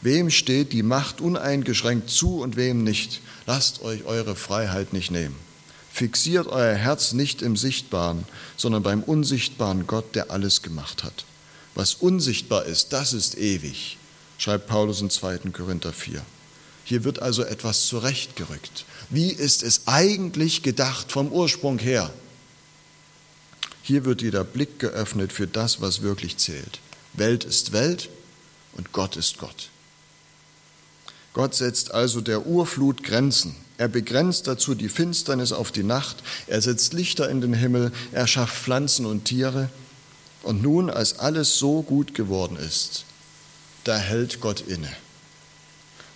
Wem 0.02 0.30
steht 0.30 0.72
die 0.72 0.84
Macht 0.84 1.22
uneingeschränkt 1.22 2.10
zu 2.10 2.40
und 2.42 2.56
wem 2.56 2.84
nicht? 2.84 3.22
Lasst 3.46 3.82
euch 3.82 4.06
eure 4.06 4.36
Freiheit 4.36 4.94
nicht 4.94 5.12
nehmen. 5.12 5.36
Fixiert 5.92 6.48
euer 6.48 6.76
Herz 6.76 7.14
nicht 7.14 7.42
im 7.42 7.58
Sichtbaren, 7.58 8.24
sondern 8.56 8.84
beim 8.84 9.04
unsichtbaren 9.04 9.88
Gott, 9.88 10.16
der 10.16 10.32
alles 10.32 10.62
gemacht 10.62 11.04
hat. 11.04 11.26
Was 11.76 11.96
unsichtbar 11.96 12.66
ist, 12.66 12.94
das 12.94 13.14
ist 13.14 13.38
ewig, 13.38 13.98
schreibt 14.38 14.68
Paulus 14.68 15.02
in 15.02 15.10
2. 15.10 15.38
Korinther 15.52 15.94
4. 15.94 16.22
Hier 16.84 17.04
wird 17.04 17.22
also 17.22 17.44
etwas 17.44 17.86
zurechtgerückt. 17.86 18.86
Wie 19.10 19.32
ist 19.32 19.64
es 19.64 19.82
eigentlich 19.86 20.64
gedacht 20.64 21.12
vom 21.12 21.32
Ursprung 21.32 21.78
her? 21.78 22.12
Hier 23.84 24.06
wird 24.06 24.22
dir 24.22 24.32
der 24.32 24.44
Blick 24.44 24.80
geöffnet 24.80 25.32
für 25.32 25.48
das, 25.48 25.82
was 25.82 26.02
wirklich 26.02 26.38
zählt. 26.38 26.80
Welt 27.14 27.44
ist 27.44 27.72
Welt 27.72 28.10
und 28.74 28.92
Gott 28.92 29.18
ist 29.18 29.38
Gott. 29.38 29.70
Gott 31.34 31.56
setzt 31.56 31.92
also 31.92 32.22
der 32.22 32.46
Urflut 32.48 33.04
Grenzen. 33.04 33.56
Er 33.78 33.88
begrenzt 33.88 34.48
dazu 34.48 34.76
die 34.76 34.90
Finsternis 34.90 35.52
auf 35.52 35.72
die 35.72 35.84
Nacht, 35.84 36.18
er 36.48 36.62
setzt 36.62 36.94
Lichter 36.94 37.30
in 37.30 37.40
den 37.40 37.54
Himmel, 37.54 37.92
er 38.12 38.28
schafft 38.28 38.58
Pflanzen 38.58 39.06
und 39.06 39.26
Tiere. 39.26 39.70
Und 40.44 40.62
nun, 40.62 40.90
als 40.90 41.20
alles 41.20 41.58
so 41.58 41.82
gut 41.82 42.14
geworden 42.14 42.56
ist, 42.58 43.06
da 43.84 43.98
hält 43.98 44.42
Gott 44.42 44.62
inne. 44.62 44.92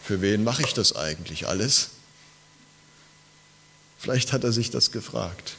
Für 0.03 0.21
wen 0.21 0.43
mache 0.43 0.63
ich 0.63 0.73
das 0.73 0.95
eigentlich 0.95 1.47
alles? 1.47 1.89
Vielleicht 3.97 4.33
hat 4.33 4.43
er 4.43 4.51
sich 4.51 4.69
das 4.69 4.91
gefragt. 4.91 5.55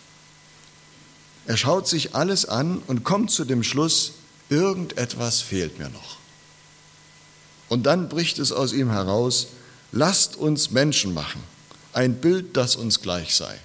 Er 1.47 1.57
schaut 1.57 1.89
sich 1.89 2.15
alles 2.15 2.47
an 2.47 2.79
und 2.87 3.05
kommt 3.05 3.31
zu 3.31 3.45
dem 3.45 3.63
Schluss, 3.63 4.13
irgendetwas 4.49 5.41
fehlt 5.41 5.79
mir 5.79 5.89
noch. 5.91 6.19
Und 7.69 7.85
dann 7.85 8.09
bricht 8.09 8.39
es 8.39 8.53
aus 8.53 8.73
ihm 8.73 8.91
heraus, 8.91 9.49
lasst 9.93 10.37
uns 10.37 10.71
Menschen 10.71 11.15
machen, 11.15 11.43
ein 11.93 12.17
Bild, 12.21 12.57
das 12.57 12.77
uns 12.77 13.01
gleich 13.01 13.35
sei. 13.35 13.59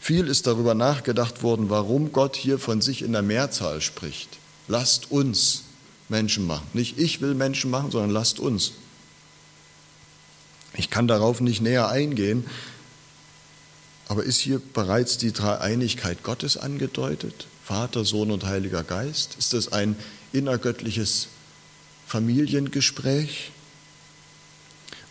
Viel 0.00 0.28
ist 0.28 0.46
darüber 0.46 0.74
nachgedacht 0.74 1.42
worden, 1.42 1.68
warum 1.68 2.10
Gott 2.10 2.34
hier 2.34 2.58
von 2.58 2.80
sich 2.80 3.02
in 3.02 3.12
der 3.12 3.22
Mehrzahl 3.22 3.82
spricht. 3.82 4.38
Lasst 4.66 5.10
uns 5.10 5.64
Menschen 6.08 6.46
machen. 6.46 6.66
Nicht 6.72 6.98
ich 6.98 7.20
will 7.20 7.34
Menschen 7.34 7.70
machen, 7.70 7.90
sondern 7.90 8.10
lasst 8.10 8.40
uns. 8.40 8.72
Ich 10.74 10.88
kann 10.88 11.06
darauf 11.06 11.40
nicht 11.42 11.60
näher 11.60 11.88
eingehen, 11.88 12.46
aber 14.08 14.24
ist 14.24 14.40
hier 14.40 14.60
bereits 14.72 15.18
die 15.18 15.32
Dreieinigkeit 15.32 16.22
Gottes 16.22 16.56
angedeutet? 16.56 17.46
Vater, 17.62 18.04
Sohn 18.04 18.30
und 18.30 18.46
Heiliger 18.46 18.82
Geist? 18.82 19.36
Ist 19.38 19.52
das 19.52 19.70
ein 19.72 19.96
innergöttliches 20.32 21.28
Familiengespräch? 22.06 23.52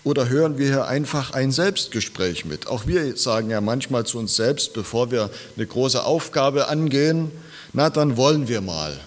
Oder 0.03 0.29
hören 0.29 0.57
wir 0.57 0.67
hier 0.67 0.87
einfach 0.87 1.31
ein 1.31 1.51
Selbstgespräch 1.51 2.45
mit? 2.45 2.67
Auch 2.67 2.87
wir 2.87 3.17
sagen 3.17 3.49
ja 3.49 3.59
manchmal 3.59 4.05
zu 4.05 4.17
uns 4.17 4.35
selbst, 4.35 4.73
bevor 4.73 5.11
wir 5.11 5.29
eine 5.55 5.67
große 5.67 6.03
Aufgabe 6.03 6.67
angehen, 6.67 7.31
na 7.73 7.89
dann 7.89 8.17
wollen 8.17 8.47
wir 8.47 8.61
mal. 8.61 8.99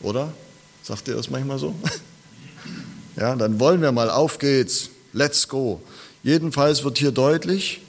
Oder? 0.00 0.32
Sagt 0.82 1.08
ihr 1.08 1.14
das 1.16 1.30
manchmal 1.30 1.58
so? 1.58 1.74
Ja, 3.16 3.34
dann 3.34 3.58
wollen 3.58 3.80
wir 3.80 3.92
mal, 3.92 4.10
auf 4.10 4.38
geht's, 4.38 4.90
let's 5.14 5.48
go. 5.48 5.80
Jedenfalls 6.22 6.84
wird 6.84 6.98
hier 6.98 7.12
deutlich, 7.12 7.80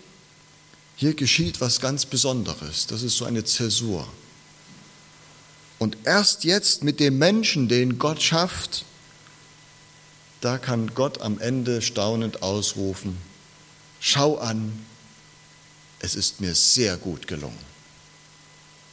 hier 0.95 1.13
geschieht 1.13 1.59
was 1.59 1.81
ganz 1.81 2.05
Besonderes. 2.05 2.87
Das 2.87 3.03
ist 3.03 3.17
so 3.17 3.25
eine 3.25 3.43
Zäsur. 3.43 4.07
Und 5.79 5.97
erst 6.05 6.45
jetzt 6.45 6.83
mit 6.83 7.01
dem 7.01 7.17
Menschen, 7.17 7.67
den 7.67 7.99
Gott 7.99 8.21
schafft, 8.23 8.85
da 10.41 10.57
kann 10.57 10.93
Gott 10.93 11.21
am 11.21 11.39
Ende 11.39 11.81
staunend 11.81 12.43
ausrufen, 12.43 13.17
schau 13.99 14.37
an, 14.37 14.85
es 15.99 16.15
ist 16.15 16.41
mir 16.41 16.53
sehr 16.53 16.97
gut 16.97 17.27
gelungen. 17.27 17.57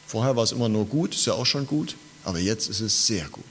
Vorher 0.07 0.37
war 0.37 0.45
es 0.45 0.53
immer 0.53 0.69
nur 0.69 0.87
gut, 0.87 1.15
ist 1.15 1.27
ja 1.27 1.35
auch 1.35 1.47
schon 1.47 1.67
gut, 1.67 1.97
aber 2.25 2.39
jetzt 2.39 2.69
ist 2.69 2.81
es 2.81 3.07
sehr 3.07 3.29
gut. 3.29 3.45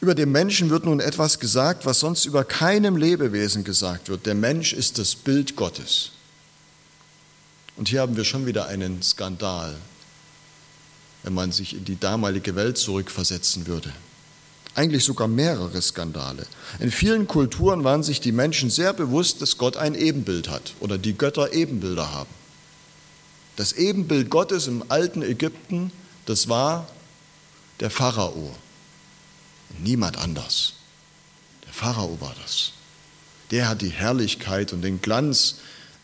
Über 0.00 0.14
den 0.14 0.30
Menschen 0.30 0.68
wird 0.68 0.84
nun 0.84 1.00
etwas 1.00 1.38
gesagt, 1.38 1.86
was 1.86 2.00
sonst 2.00 2.26
über 2.26 2.44
keinem 2.44 2.96
Lebewesen 2.96 3.64
gesagt 3.64 4.08
wird. 4.08 4.26
Der 4.26 4.34
Mensch 4.34 4.74
ist 4.74 4.98
das 4.98 5.14
Bild 5.14 5.56
Gottes. 5.56 6.10
Und 7.76 7.88
hier 7.88 8.02
haben 8.02 8.16
wir 8.16 8.24
schon 8.24 8.46
wieder 8.46 8.66
einen 8.66 9.02
Skandal 9.02 9.76
wenn 11.26 11.34
man 11.34 11.50
sich 11.50 11.74
in 11.74 11.84
die 11.84 11.98
damalige 11.98 12.54
Welt 12.54 12.78
zurückversetzen 12.78 13.66
würde. 13.66 13.92
Eigentlich 14.76 15.04
sogar 15.04 15.26
mehrere 15.26 15.80
Skandale. 15.80 16.46
In 16.80 16.90
vielen 16.90 17.26
Kulturen 17.26 17.82
waren 17.82 18.02
sich 18.02 18.20
die 18.20 18.30
Menschen 18.30 18.68
sehr 18.68 18.92
bewusst, 18.92 19.40
dass 19.40 19.56
Gott 19.56 19.78
ein 19.78 19.94
Ebenbild 19.94 20.50
hat 20.50 20.74
oder 20.80 20.98
die 20.98 21.16
Götter 21.16 21.54
Ebenbilder 21.54 22.12
haben. 22.12 22.28
Das 23.56 23.72
Ebenbild 23.72 24.28
Gottes 24.28 24.66
im 24.66 24.84
alten 24.88 25.22
Ägypten, 25.22 25.92
das 26.26 26.50
war 26.50 26.86
der 27.80 27.88
Pharao. 27.88 28.54
Niemand 29.82 30.18
anders. 30.18 30.74
Der 31.64 31.72
Pharao 31.72 32.18
war 32.20 32.34
das. 32.42 32.72
Der 33.50 33.70
hat 33.70 33.80
die 33.80 33.88
Herrlichkeit 33.88 34.74
und 34.74 34.82
den 34.82 35.00
Glanz 35.00 35.56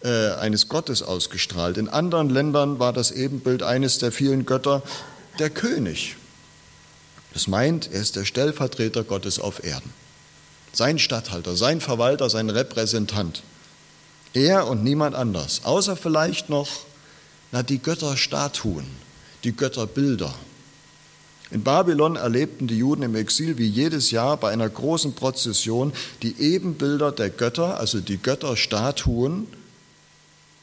äh, 0.03 0.31
eines 0.31 0.69
Gottes 0.71 1.03
ausgestrahlt. 1.03 1.77
In 1.77 1.91
anderen 1.91 2.31
Ländern 2.31 2.79
war 2.79 2.95
das 2.95 3.11
Ebenbild 3.11 3.63
eines 3.63 3.99
der 3.99 4.13
vielen 4.13 4.47
Götter 4.47 4.83
der 5.39 5.51
König. 5.51 6.17
Das 7.33 7.47
meint, 7.47 7.91
er 7.93 8.01
ist 8.01 8.17
der 8.17 8.25
Stellvertreter 8.25 9.05
Gottes 9.05 9.39
auf 9.39 9.65
Erden. 9.65 9.93
Sein 10.73 10.99
Statthalter, 10.99 11.57
sein 11.57 11.81
Verwalter, 11.81 12.31
sein 12.31 12.51
Repräsentant. 12.51 13.43
Er 14.35 14.67
und 14.67 14.83
niemand 14.83 15.15
anders, 15.15 15.65
außer 15.65 15.97
vielleicht 15.97 16.49
noch 16.49 16.69
Na, 17.51 17.63
die 17.63 17.79
Götterstatuen, 17.79 18.87
die 19.45 19.55
Götterbilder. 19.55 20.35
In 21.51 21.63
Babylon 21.63 22.17
erlebten 22.17 22.67
die 22.67 22.79
Juden 22.79 23.03
im 23.03 23.15
Exil 23.15 23.59
wie 23.59 23.67
jedes 23.67 24.11
Jahr 24.11 24.39
bei 24.39 24.51
einer 24.51 24.71
großen 24.71 25.15
Prozession 25.15 25.93
die 26.23 26.41
Ebenbilder 26.41 27.13
der 27.13 27.29
Götter, 27.29 27.79
also 27.79 28.01
die 28.01 28.17
Götterstatuen, 28.17 29.47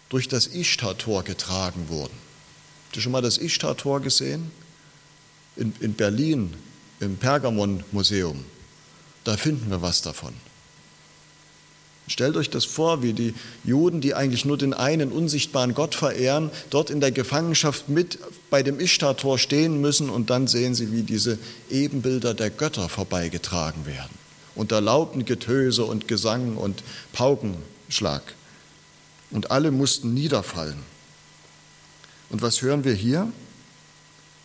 durch 0.10 0.28
das 0.28 0.48
Ishtar-Tor 0.48 1.24
getragen 1.24 1.90
wurden. 1.90 2.18
Habt 2.88 2.96
ihr 2.96 3.04
schon 3.04 3.12
mal 3.12 3.22
das 3.22 3.38
Ishtar-Tor 3.38 4.02
gesehen? 4.02 4.52
In, 5.56 5.74
in 5.80 5.94
Berlin, 5.94 6.54
im 7.00 7.18
Pergamon-Museum. 7.18 8.44
Da 9.24 9.38
finden 9.38 9.70
wir 9.70 9.82
was 9.82 10.02
davon. 10.02 10.34
Stellt 12.10 12.38
euch 12.38 12.50
das 12.50 12.66
vor, 12.66 13.04
wie 13.04 13.14
die 13.14 13.36
Juden, 13.64 14.02
die 14.02 14.16
eigentlich 14.16 14.44
nur 14.44 14.58
den 14.58 14.74
einen 14.74 15.12
unsichtbaren 15.12 15.76
Gott 15.76 15.94
verehren, 15.94 16.50
dort 16.72 16.90
in 16.90 17.02
der 17.02 17.12
Gefangenschaft 17.12 17.88
mit 17.88 18.18
bei 18.50 18.64
dem 18.64 18.80
Ishtar-Tor 18.80 19.38
stehen 19.38 19.80
müssen 19.80 20.10
und 20.10 20.32
dann 20.32 20.48
sehen 20.48 20.74
sie, 20.74 20.92
wie 20.92 21.04
diese 21.04 21.38
Ebenbilder 21.70 22.34
der 22.34 22.50
Götter 22.50 22.90
vorbeigetragen 22.90 23.86
werden. 23.86 24.10
Unter 24.56 24.82
lauten 24.82 25.24
Getöse 25.24 25.86
und 25.86 26.08
Gesang 26.08 26.58
und 26.58 26.84
Paukenschlag. 27.14 28.24
Und 29.30 29.52
alle 29.52 29.70
mussten 29.70 30.16
niederfallen. 30.16 30.80
Und 32.32 32.42
was 32.42 32.64
hören 32.64 32.84
wir 32.84 32.94
hier? 32.94 33.32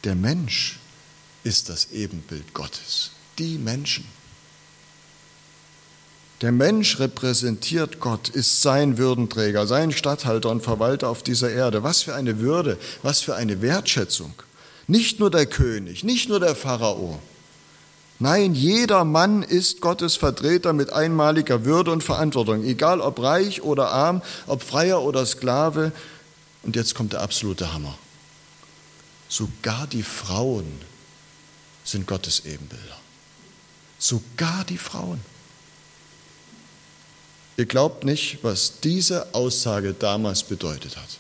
Der 0.05 0.15
Mensch 0.15 0.79
ist 1.45 1.69
das 1.69 1.93
Ebenbild 1.93 2.55
Gottes. 2.55 3.13
Die 3.39 3.59
Menschen. 3.59 4.07
Der 6.41 6.51
Mensch 6.53 6.99
repräsentiert 6.99 8.01
Gott, 8.01 8.29
ist 8.29 8.61
sein 8.61 8.99
Würdenträger, 8.99 9.67
sein 9.67 9.93
Statthalter 9.93 10.51
und 10.51 10.63
Verwalter 10.63 11.09
auf 11.09 11.23
dieser 11.23 11.51
Erde. 11.51 11.83
Was 11.83 12.03
für 12.03 12.15
eine 12.15 12.41
Würde, 12.41 12.79
was 13.03 13.21
für 13.21 13.37
eine 13.37 13.63
Wertschätzung. 13.63 14.35
Nicht 14.87 15.21
nur 15.21 15.31
der 15.31 15.47
König, 15.47 16.03
nicht 16.05 16.29
nur 16.29 16.41
der 16.41 16.55
Pharao. 16.55 17.21
Nein, 18.19 18.55
jeder 18.55 19.05
Mann 19.05 19.43
ist 19.43 19.81
Gottes 19.81 20.17
Vertreter 20.17 20.73
mit 20.73 20.93
einmaliger 20.93 21.65
Würde 21.65 21.91
und 21.91 22.03
Verantwortung, 22.03 22.65
egal 22.65 23.01
ob 23.01 23.23
reich 23.23 23.63
oder 23.63 23.91
arm, 23.91 24.23
ob 24.47 24.63
Freier 24.63 25.03
oder 25.03 25.25
Sklave. 25.27 25.93
Und 26.63 26.77
jetzt 26.77 26.95
kommt 26.95 27.13
der 27.13 27.23
absolute 27.23 27.73
Hammer. 27.73 27.97
Sogar 29.29 29.87
die 29.87 30.03
Frauen 30.03 30.71
sind 31.85 32.07
Gottes 32.07 32.45
Ebenbilder. 32.47 32.99
Sogar 33.99 34.65
die 34.65 34.79
Frauen. 34.79 35.21
Ihr 37.57 37.67
glaubt 37.67 38.05
nicht, 38.05 38.39
was 38.43 38.81
diese 38.81 39.33
Aussage 39.35 39.95
damals 39.95 40.43
bedeutet 40.43 40.97
hat. 40.97 41.19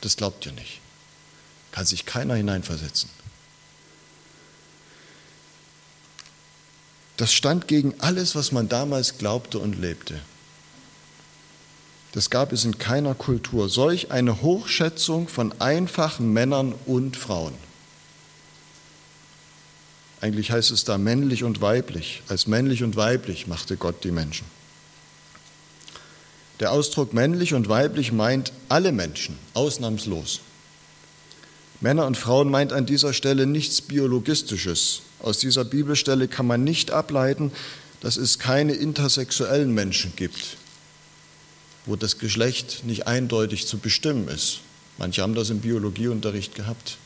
Das 0.00 0.16
glaubt 0.16 0.44
ihr 0.46 0.52
nicht. 0.52 0.80
Kann 1.70 1.86
sich 1.86 2.06
keiner 2.06 2.34
hineinversetzen. 2.34 3.10
Das 7.16 7.32
stand 7.32 7.68
gegen 7.68 7.94
alles, 7.98 8.34
was 8.34 8.52
man 8.52 8.68
damals 8.68 9.18
glaubte 9.18 9.58
und 9.58 9.78
lebte. 9.78 10.20
Das 12.12 12.30
gab 12.30 12.52
es 12.52 12.64
in 12.64 12.78
keiner 12.78 13.14
Kultur. 13.14 13.68
Solch 13.68 14.10
eine 14.10 14.40
Hochschätzung 14.40 15.28
von 15.28 15.60
einfachen 15.60 16.32
Männern 16.32 16.74
und 16.86 17.16
Frauen. 17.16 17.54
Eigentlich 20.20 20.50
heißt 20.50 20.70
es 20.70 20.84
da 20.84 20.98
männlich 20.98 21.44
und 21.44 21.60
weiblich. 21.60 22.22
Als 22.28 22.46
männlich 22.46 22.82
und 22.82 22.96
weiblich 22.96 23.46
machte 23.46 23.76
Gott 23.76 24.02
die 24.04 24.10
Menschen. 24.10 24.46
Der 26.60 26.72
Ausdruck 26.72 27.14
männlich 27.14 27.54
und 27.54 27.68
weiblich 27.68 28.10
meint 28.10 28.52
alle 28.68 28.90
Menschen, 28.90 29.38
ausnahmslos. 29.54 30.40
Männer 31.80 32.06
und 32.06 32.16
Frauen 32.16 32.50
meint 32.50 32.72
an 32.72 32.86
dieser 32.86 33.12
Stelle 33.12 33.46
nichts 33.46 33.80
Biologistisches. 33.80 35.02
Aus 35.20 35.38
dieser 35.38 35.64
Bibelstelle 35.64 36.26
kann 36.26 36.46
man 36.46 36.64
nicht 36.64 36.90
ableiten, 36.90 37.52
dass 38.00 38.16
es 38.16 38.40
keine 38.40 38.74
intersexuellen 38.74 39.72
Menschen 39.72 40.12
gibt, 40.16 40.56
wo 41.86 41.94
das 41.94 42.18
Geschlecht 42.18 42.84
nicht 42.84 43.06
eindeutig 43.06 43.68
zu 43.68 43.78
bestimmen 43.78 44.26
ist. 44.26 44.60
Manche 44.98 45.22
haben 45.22 45.34
das 45.34 45.50
im 45.50 45.60
Biologieunterricht 45.60 46.56
gehabt, 46.56 46.98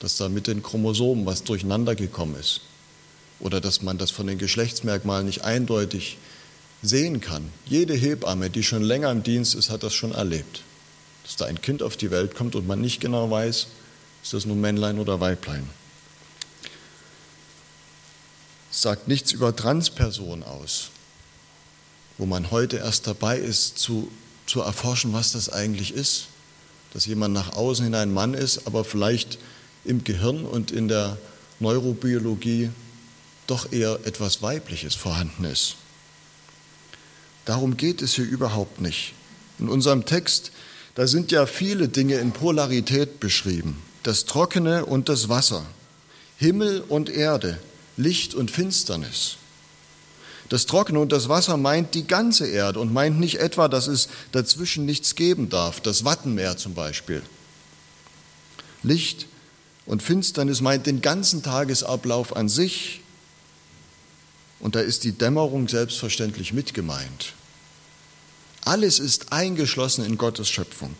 dass 0.00 0.16
da 0.16 0.28
mit 0.28 0.46
den 0.46 0.62
Chromosomen 0.62 1.26
was 1.26 1.44
durcheinander 1.44 1.94
gekommen 1.94 2.36
ist 2.38 2.60
oder 3.40 3.60
dass 3.60 3.82
man 3.82 3.98
das 3.98 4.10
von 4.10 4.26
den 4.26 4.38
Geschlechtsmerkmalen 4.38 5.26
nicht 5.26 5.44
eindeutig 5.44 6.18
sehen 6.82 7.20
kann. 7.20 7.50
Jede 7.66 7.94
Hebamme, 7.94 8.50
die 8.50 8.62
schon 8.62 8.82
länger 8.82 9.10
im 9.10 9.22
Dienst 9.22 9.54
ist, 9.54 9.70
hat 9.70 9.82
das 9.82 9.94
schon 9.94 10.12
erlebt. 10.12 10.62
Dass 11.24 11.36
da 11.36 11.46
ein 11.46 11.60
Kind 11.60 11.82
auf 11.82 11.96
die 11.96 12.10
Welt 12.10 12.34
kommt 12.34 12.54
und 12.54 12.66
man 12.66 12.80
nicht 12.80 13.00
genau 13.00 13.30
weiß, 13.30 13.66
ist 14.22 14.32
das 14.32 14.46
nun 14.46 14.60
Männlein 14.60 14.98
oder 14.98 15.20
Weiblein. 15.20 15.68
Es 18.70 18.82
sagt 18.82 19.08
nichts 19.08 19.32
über 19.32 19.54
Transpersonen 19.54 20.44
aus, 20.44 20.90
wo 22.16 22.26
man 22.26 22.50
heute 22.50 22.76
erst 22.78 23.06
dabei 23.06 23.38
ist 23.38 23.78
zu, 23.78 24.10
zu 24.46 24.60
erforschen, 24.60 25.12
was 25.12 25.32
das 25.32 25.48
eigentlich 25.48 25.94
ist. 25.94 26.26
Dass 26.92 27.06
jemand 27.06 27.34
nach 27.34 27.52
außen 27.52 27.84
hin 27.84 27.94
ein 27.94 28.12
Mann 28.12 28.34
ist, 28.34 28.66
aber 28.66 28.84
vielleicht 28.84 29.38
im 29.88 30.04
Gehirn 30.04 30.44
und 30.44 30.70
in 30.70 30.88
der 30.88 31.16
Neurobiologie 31.60 32.70
doch 33.46 33.72
eher 33.72 33.98
etwas 34.04 34.42
Weibliches 34.42 34.94
vorhanden 34.94 35.44
ist. 35.44 35.76
Darum 37.44 37.76
geht 37.76 38.02
es 38.02 38.14
hier 38.14 38.26
überhaupt 38.26 38.80
nicht. 38.80 39.14
In 39.58 39.68
unserem 39.68 40.04
Text, 40.04 40.52
da 40.94 41.06
sind 41.06 41.32
ja 41.32 41.46
viele 41.46 41.88
Dinge 41.88 42.16
in 42.16 42.32
Polarität 42.32 43.20
beschrieben. 43.20 43.82
Das 44.02 44.26
Trockene 44.26 44.84
und 44.84 45.08
das 45.08 45.28
Wasser, 45.28 45.64
Himmel 46.36 46.84
und 46.88 47.08
Erde, 47.08 47.58
Licht 47.96 48.34
und 48.34 48.50
Finsternis. 48.50 49.36
Das 50.48 50.66
Trockene 50.66 51.00
und 51.00 51.12
das 51.12 51.28
Wasser 51.28 51.56
meint 51.56 51.94
die 51.94 52.06
ganze 52.06 52.46
Erde 52.46 52.80
und 52.80 52.92
meint 52.92 53.18
nicht 53.18 53.40
etwa, 53.40 53.68
dass 53.68 53.86
es 53.86 54.08
dazwischen 54.32 54.86
nichts 54.86 55.14
geben 55.14 55.48
darf, 55.48 55.80
das 55.80 56.04
Wattenmeer 56.04 56.56
zum 56.56 56.74
Beispiel. 56.74 57.22
Licht 58.82 59.26
und 59.88 60.02
Finsternis 60.02 60.60
meint 60.60 60.86
den 60.86 61.00
ganzen 61.00 61.42
Tagesablauf 61.42 62.36
an 62.36 62.48
sich 62.48 63.00
und 64.60 64.74
da 64.74 64.80
ist 64.80 65.02
die 65.04 65.12
Dämmerung 65.12 65.66
selbstverständlich 65.66 66.52
mit 66.52 66.74
gemeint. 66.74 67.32
Alles 68.64 68.98
ist 68.98 69.32
eingeschlossen 69.32 70.04
in 70.04 70.18
Gottes 70.18 70.50
Schöpfung. 70.50 70.94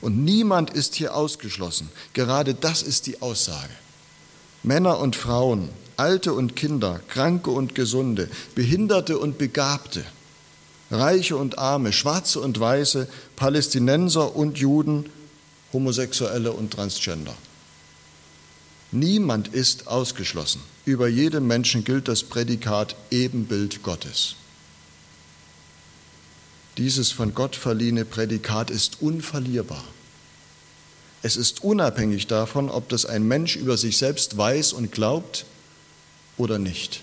Und 0.00 0.24
niemand 0.24 0.70
ist 0.70 0.94
hier 0.94 1.16
ausgeschlossen. 1.16 1.90
Gerade 2.12 2.54
das 2.54 2.82
ist 2.82 3.08
die 3.08 3.20
Aussage. 3.20 3.72
Männer 4.62 5.00
und 5.00 5.16
Frauen, 5.16 5.70
Alte 5.96 6.32
und 6.32 6.54
Kinder, 6.54 7.00
Kranke 7.08 7.50
und 7.50 7.74
Gesunde, 7.74 8.28
Behinderte 8.54 9.18
und 9.18 9.38
Begabte, 9.38 10.04
Reiche 10.92 11.36
und 11.36 11.58
Arme, 11.58 11.92
Schwarze 11.92 12.38
und 12.38 12.60
Weiße, 12.60 13.08
Palästinenser 13.34 14.36
und 14.36 14.58
Juden, 14.58 15.10
Homosexuelle 15.72 16.52
und 16.52 16.72
Transgender. 16.72 17.34
Niemand 18.90 19.48
ist 19.48 19.86
ausgeschlossen. 19.86 20.62
Über 20.86 21.08
jedem 21.08 21.46
Menschen 21.46 21.84
gilt 21.84 22.08
das 22.08 22.22
Prädikat 22.22 22.96
Ebenbild 23.10 23.82
Gottes. 23.82 24.36
Dieses 26.78 27.10
von 27.10 27.34
Gott 27.34 27.56
verliehene 27.56 28.04
Prädikat 28.04 28.70
ist 28.70 29.02
unverlierbar. 29.02 29.84
Es 31.22 31.36
ist 31.36 31.64
unabhängig 31.64 32.28
davon, 32.28 32.70
ob 32.70 32.88
das 32.88 33.04
ein 33.04 33.26
Mensch 33.26 33.56
über 33.56 33.76
sich 33.76 33.98
selbst 33.98 34.38
weiß 34.38 34.72
und 34.72 34.92
glaubt 34.92 35.44
oder 36.36 36.58
nicht. 36.58 37.02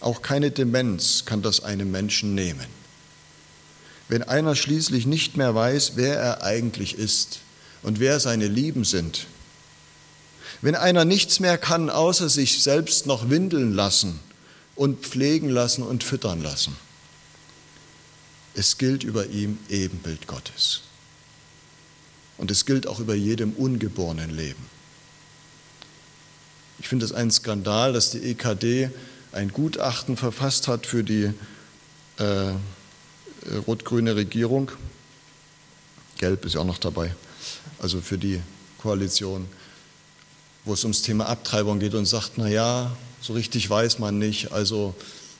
Auch 0.00 0.20
keine 0.20 0.50
Demenz 0.50 1.24
kann 1.24 1.40
das 1.42 1.62
einem 1.62 1.90
Menschen 1.90 2.34
nehmen. 2.34 2.66
Wenn 4.08 4.24
einer 4.24 4.56
schließlich 4.56 5.06
nicht 5.06 5.36
mehr 5.36 5.54
weiß, 5.54 5.92
wer 5.94 6.16
er 6.16 6.42
eigentlich 6.42 6.98
ist 6.98 7.38
und 7.82 8.00
wer 8.00 8.18
seine 8.20 8.48
Lieben 8.48 8.84
sind, 8.84 9.26
wenn 10.62 10.76
einer 10.76 11.04
nichts 11.04 11.40
mehr 11.40 11.58
kann, 11.58 11.90
außer 11.90 12.28
sich 12.28 12.62
selbst 12.62 13.06
noch 13.06 13.28
windeln 13.28 13.74
lassen 13.74 14.20
und 14.76 15.00
pflegen 15.00 15.48
lassen 15.48 15.82
und 15.82 16.04
füttern 16.04 16.40
lassen, 16.40 16.76
es 18.54 18.78
gilt 18.78 19.02
über 19.02 19.26
ihm 19.26 19.58
Ebenbild 19.68 20.26
Gottes. 20.26 20.82
Und 22.38 22.50
es 22.50 22.64
gilt 22.64 22.86
auch 22.86 23.00
über 23.00 23.14
jedem 23.14 23.52
ungeborenen 23.52 24.30
Leben. 24.30 24.64
Ich 26.78 26.88
finde 26.88 27.04
es 27.04 27.12
ein 27.12 27.30
Skandal, 27.30 27.92
dass 27.92 28.10
die 28.10 28.18
EKD 28.18 28.90
ein 29.32 29.52
Gutachten 29.52 30.16
verfasst 30.16 30.68
hat 30.68 30.86
für 30.86 31.04
die 31.04 31.32
äh, 32.18 32.52
rot-grüne 33.66 34.16
Regierung. 34.16 34.70
Gelb 36.18 36.44
ist 36.44 36.54
ja 36.54 36.60
auch 36.60 36.66
noch 36.66 36.78
dabei, 36.78 37.14
also 37.78 38.00
für 38.00 38.18
die 38.18 38.40
Koalition, 38.78 39.48
wo 40.64 40.74
es 40.74 40.84
ums 40.84 41.02
Thema 41.02 41.26
Abtreibung 41.26 41.78
geht 41.78 41.94
und 41.94 42.06
sagt, 42.06 42.32
na 42.36 42.48
ja, 42.48 42.96
so 43.20 43.32
richtig 43.32 43.68
weiß 43.68 43.98
man 43.98 44.18
nicht, 44.18 44.52
also 44.52 44.94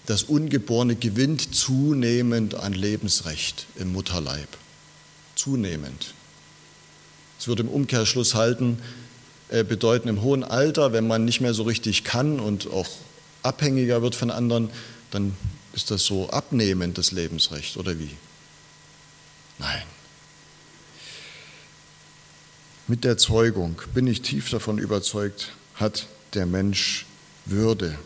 das 0.07 0.25
Ungeborene 0.25 0.97
gewinnt 0.97 1.55
zunehmend 1.55 2.55
an 2.55 2.73
Lebensrecht 2.73 3.67
im 3.77 3.93
Mutterleib. 3.93 4.49
Zunehmend. 5.37 6.15
Es 7.39 7.47
würde 7.49 7.63
im 7.63 7.69
Umkehrschluss 7.69 8.35
halten, 8.35 8.79
äh, 9.49 9.65
bedeuten 9.65 10.09
im 10.09 10.23
hohen 10.23 10.45
Alter, 10.45 10.93
wenn 10.93 11.07
man 11.07 11.25
nicht 11.25 11.41
mehr 11.41 11.55
so 11.55 11.63
richtig 11.63 12.05
kann 12.05 12.41
und 12.41 12.71
auch 12.71 12.89
abhängiger 13.43 14.03
wird 14.03 14.15
von 14.15 14.31
anderen, 14.31 14.71
dann 15.11 15.37
ist 15.73 15.91
das 15.91 16.05
so 16.05 16.31
abnehmend, 16.31 16.99
das 16.99 17.13
Lebensrecht, 17.13 17.77
oder 17.77 17.99
wie? 17.99 18.11
Nein. 19.59 19.83
Mit 22.89 23.05
der 23.05 23.17
Zeugung 23.17 23.81
bin 23.95 24.07
ich 24.07 24.23
tief 24.23 24.51
davon 24.51 24.79
überzeugt, 24.79 25.53
hat 25.75 26.07
der 26.35 26.47
Mensch 26.47 27.07
Würde 27.45 27.97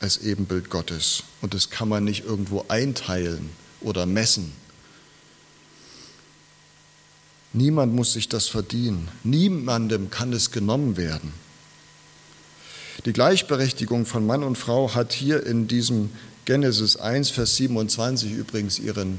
als 0.00 0.18
Ebenbild 0.18 0.70
Gottes. 0.70 1.22
Und 1.42 1.54
das 1.54 1.70
kann 1.70 1.88
man 1.88 2.04
nicht 2.04 2.24
irgendwo 2.24 2.64
einteilen 2.68 3.50
oder 3.80 4.06
messen. 4.06 4.52
Niemand 7.52 7.94
muss 7.94 8.12
sich 8.12 8.28
das 8.28 8.48
verdienen. 8.48 9.08
Niemandem 9.24 10.10
kann 10.10 10.32
es 10.32 10.50
genommen 10.50 10.96
werden. 10.96 11.32
Die 13.04 13.12
Gleichberechtigung 13.12 14.06
von 14.06 14.26
Mann 14.26 14.42
und 14.42 14.58
Frau 14.58 14.94
hat 14.94 15.12
hier 15.12 15.46
in 15.46 15.68
diesem 15.68 16.10
Genesis 16.44 16.96
1, 16.96 17.30
Vers 17.30 17.56
27 17.56 18.32
übrigens 18.32 18.78
ihren 18.78 19.18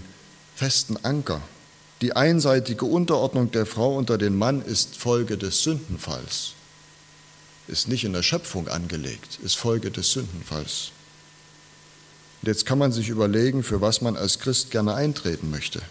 festen 0.56 0.98
Anker. 0.98 1.42
Die 2.02 2.16
einseitige 2.16 2.86
Unterordnung 2.86 3.52
der 3.52 3.66
Frau 3.66 3.98
unter 3.98 4.18
den 4.18 4.38
Mann 4.38 4.62
ist 4.62 4.98
Folge 4.98 5.38
des 5.38 5.64
Sündenfalls 5.64 6.54
ist 7.70 7.88
nicht 7.88 8.04
in 8.04 8.14
der 8.14 8.24
Schöpfung 8.24 8.68
angelegt, 8.68 9.40
ist 9.44 9.56
Folge 9.56 9.92
des 9.92 10.12
Sündenfalls. 10.12 10.92
Und 12.42 12.48
jetzt 12.48 12.66
kann 12.66 12.80
man 12.80 12.92
sich 12.92 13.10
überlegen, 13.10 13.64
für 13.64 13.80
was 13.80 14.02
man 14.02 14.18
als 14.18 14.40
Christ 14.40 14.72
gerne 14.72 14.96
eintreten 14.96 15.52
möchte. 15.52 15.82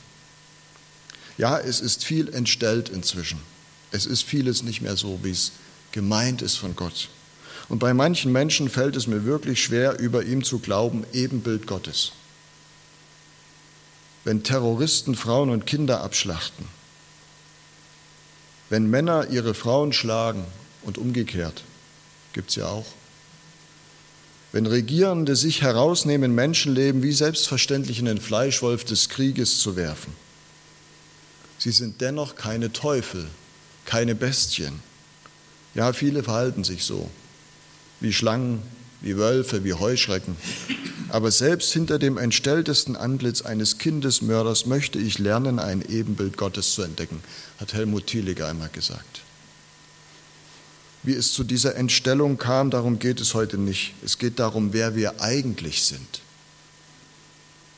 Ja, 1.37 1.59
es 1.59 1.81
ist 1.81 2.05
viel 2.05 2.35
entstellt 2.35 2.89
inzwischen. 2.89 3.41
Es 3.93 4.07
ist 4.07 4.23
vieles 4.23 4.63
nicht 4.63 4.83
mehr 4.83 4.97
so, 4.97 5.21
wie 5.23 5.31
es 5.31 5.53
gemeint 5.93 6.43
ist 6.43 6.57
von 6.57 6.75
Gott. 6.75 7.09
Und 7.69 7.79
bei 7.79 7.95
manchen 7.95 8.33
Menschen 8.33 8.69
fällt 8.69 8.97
es 8.97 9.07
mir 9.07 9.25
wirklich 9.25 9.63
schwer, 9.63 9.99
über 9.99 10.25
ihm 10.25 10.43
zu 10.43 10.59
glauben, 10.59 11.05
Ebenbild 11.13 11.67
Gottes. 11.67 12.13
Wenn 14.29 14.43
Terroristen 14.43 15.15
Frauen 15.15 15.49
und 15.49 15.65
Kinder 15.65 16.03
abschlachten, 16.03 16.67
wenn 18.69 18.91
Männer 18.91 19.31
ihre 19.31 19.55
Frauen 19.55 19.95
schlagen 19.95 20.45
und 20.83 20.99
umgekehrt, 20.99 21.65
gibt 22.35 22.51
es 22.51 22.57
ja 22.57 22.67
auch. 22.67 22.85
Wenn 24.53 24.67
Regierende 24.67 25.35
sich 25.35 25.63
herausnehmen, 25.63 26.35
Menschenleben 26.35 27.03
wie 27.03 27.15
selbstverständlich 27.15 28.01
in 28.01 28.05
den 28.05 28.21
Fleischwolf 28.21 28.85
des 28.85 29.09
Krieges 29.09 29.61
zu 29.61 29.77
werfen. 29.77 30.13
Sie 31.57 31.71
sind 31.71 32.03
dennoch 32.03 32.37
keine 32.37 32.71
Teufel, 32.71 33.27
keine 33.87 34.15
Bestien. 34.15 34.83
Ja, 35.75 35.95
viele 35.95 36.23
verhalten 36.23 36.65
sich 36.65 36.85
so, 36.85 37.09
wie 38.01 38.13
Schlangen, 38.13 38.63
wie 39.01 39.17
Wölfe, 39.17 39.65
wie 39.65 39.73
Heuschrecken. 39.73 40.37
Aber 41.11 41.31
selbst 41.31 41.73
hinter 41.73 41.99
dem 41.99 42.19
entstelltesten 42.19 42.95
Antlitz 42.95 43.43
eines 43.43 43.79
Kindesmörders 43.79 44.67
möchte 44.67 44.99
ich 44.99 45.19
lernen, 45.19 45.59
ein 45.59 45.83
Ebenbild 45.83 46.37
Gottes 46.37 46.75
zu 46.75 46.83
entdecken, 46.83 47.23
hat 47.59 47.73
Helmut 47.73 48.07
Thieliger 48.07 48.49
einmal 48.49 48.69
gesagt. 48.69 49.23
Wie 51.03 51.15
es 51.15 51.33
zu 51.33 51.45
dieser 51.45 51.77
Entstellung 51.77 52.37
kam, 52.37 52.71
darum 52.71 52.99
geht 52.99 53.21
es 53.21 53.33
heute 53.33 53.57
nicht. 53.57 53.95
Es 54.05 54.19
geht 54.19 54.39
darum, 54.39 54.73
wer 54.73 54.95
wir 54.95 55.23
eigentlich 55.23 55.83
sind. 55.85 56.21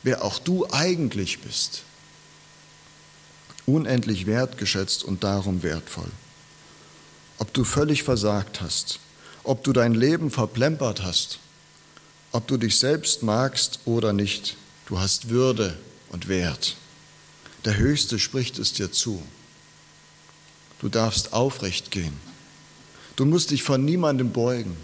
Wer 0.03 0.25
auch 0.25 0.39
du 0.39 0.67
eigentlich 0.71 1.41
bist. 1.41 1.83
Unendlich 3.67 4.27
wertgeschätzt 4.27 5.05
und 5.05 5.23
darum 5.23 5.63
wertvoll. 5.63 6.11
Ob 7.39 7.53
du 7.55 7.63
völlig 7.63 8.03
versagt 8.03 8.61
hast, 8.61 8.99
ob 9.45 9.63
du 9.63 9.73
dein 9.73 9.95
Leben 9.95 10.31
verplempert 10.31 11.03
hast, 11.03 11.39
ob 12.33 12.47
du 12.47 12.57
dich 12.57 12.79
selbst 12.79 13.23
magst 13.23 13.81
oder 13.85 14.13
nicht, 14.13 14.57
du 14.87 14.99
hast 14.99 15.29
Würde 15.29 15.77
und 16.11 16.29
Wert. 16.29 16.77
Der 17.65 17.77
Höchste 17.77 18.19
spricht 18.19 18.59
es 18.59 18.73
dir 18.73 18.91
zu. 18.91 19.23
Du 20.81 20.89
darfst 20.89 21.33
aufrecht 21.33 21.91
gehen. 21.91 22.15
Du 23.17 23.27
musst 23.27 23.51
dich 23.51 23.63
von 23.63 23.85
niemandem 23.85 24.33
beugen. 24.33 24.77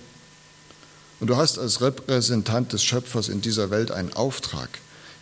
Und 1.21 1.29
du 1.29 1.37
hast 1.37 1.59
als 1.59 1.81
Repräsentant 1.81 2.75
des 2.75 2.85
Schöpfers 2.85 3.29
in 3.29 3.41
dieser 3.41 3.71
Welt 3.71 3.91
einen 3.91 4.13
Auftrag. 4.13 4.69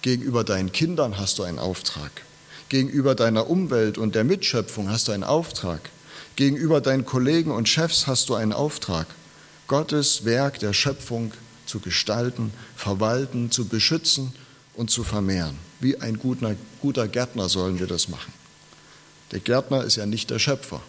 Gegenüber 0.03 0.43
deinen 0.43 0.73
Kindern 0.73 1.17
hast 1.17 1.39
du 1.39 1.45
einen 1.45 1.61
Auftrag. 1.61 2.11
Gegenüber 2.69 3.15
deiner 3.15 3.49
Umwelt 3.49 3.99
und 3.99 4.17
der 4.17 4.25
Mitschöpfung 4.25 4.91
hast 4.91 5.07
du 5.07 5.13
einen 5.13 5.23
Auftrag. 5.23 5.91
Gegenüber 6.35 6.81
deinen 6.81 7.05
Kollegen 7.05 7.53
und 7.53 7.69
Chefs 7.69 8.09
hast 8.09 8.29
du 8.29 8.35
einen 8.35 8.53
Auftrag. 8.53 9.07
Gottes 9.69 10.25
Werk 10.25 10.59
der 10.59 10.73
Schöpfung 10.73 11.33
zu 11.67 11.81
gestalten, 11.81 12.53
verwalten, 12.77 13.51
zu 13.51 13.67
beschützen 13.67 14.33
und 14.75 14.91
zu 14.91 15.05
vermehren. 15.05 15.57
Wie 15.81 16.01
ein 16.01 16.19
guter, 16.19 16.57
guter 16.81 17.09
Gärtner 17.09 17.49
sollen 17.49 17.79
wir 17.79 17.87
das 17.87 18.09
machen. 18.09 18.33
Der 19.33 19.41
Gärtner 19.41 19.85
ist 19.85 19.97
ja 19.97 20.07
nicht 20.07 20.31
der 20.31 20.39
Schöpfer. 20.39 20.83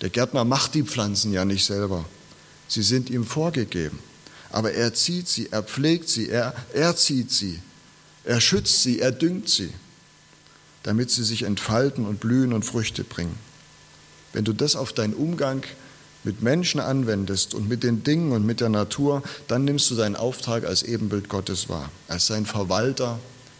Der 0.00 0.10
Gärtner 0.10 0.44
macht 0.44 0.74
die 0.74 0.82
Pflanzen 0.82 1.32
ja 1.32 1.44
nicht 1.44 1.64
selber. 1.64 2.04
Sie 2.68 2.82
sind 2.82 3.10
ihm 3.10 3.24
vorgegeben. 3.24 3.98
Aber 4.50 4.72
er 4.72 4.94
zieht 4.94 5.28
sie, 5.28 5.48
er 5.50 5.62
pflegt 5.62 6.08
sie, 6.08 6.28
er, 6.28 6.54
er 6.72 6.96
zieht 6.96 7.30
sie, 7.30 7.60
er 8.24 8.40
schützt 8.40 8.82
sie, 8.82 9.00
er 9.00 9.12
düngt 9.12 9.48
sie, 9.48 9.70
damit 10.82 11.10
sie 11.10 11.24
sich 11.24 11.42
entfalten 11.42 12.04
und 12.04 12.20
blühen 12.20 12.52
und 12.52 12.64
Früchte 12.64 13.04
bringen. 13.04 13.38
Wenn 14.32 14.44
du 14.44 14.52
das 14.52 14.76
auf 14.76 14.92
deinen 14.92 15.14
Umgang 15.14 15.62
mit 16.22 16.42
Menschen 16.42 16.80
anwendest 16.80 17.54
und 17.54 17.68
mit 17.68 17.82
den 17.82 18.02
Dingen 18.02 18.32
und 18.32 18.44
mit 18.44 18.60
der 18.60 18.68
Natur, 18.68 19.22
dann 19.48 19.64
nimmst 19.64 19.90
du 19.90 19.94
deinen 19.94 20.16
Auftrag 20.16 20.64
als 20.64 20.82
Ebenbild 20.82 21.28
Gottes 21.28 21.68
wahr, 21.68 21.90
als 22.08 22.26
sein 22.26 22.46
Verwalter, 22.46 23.18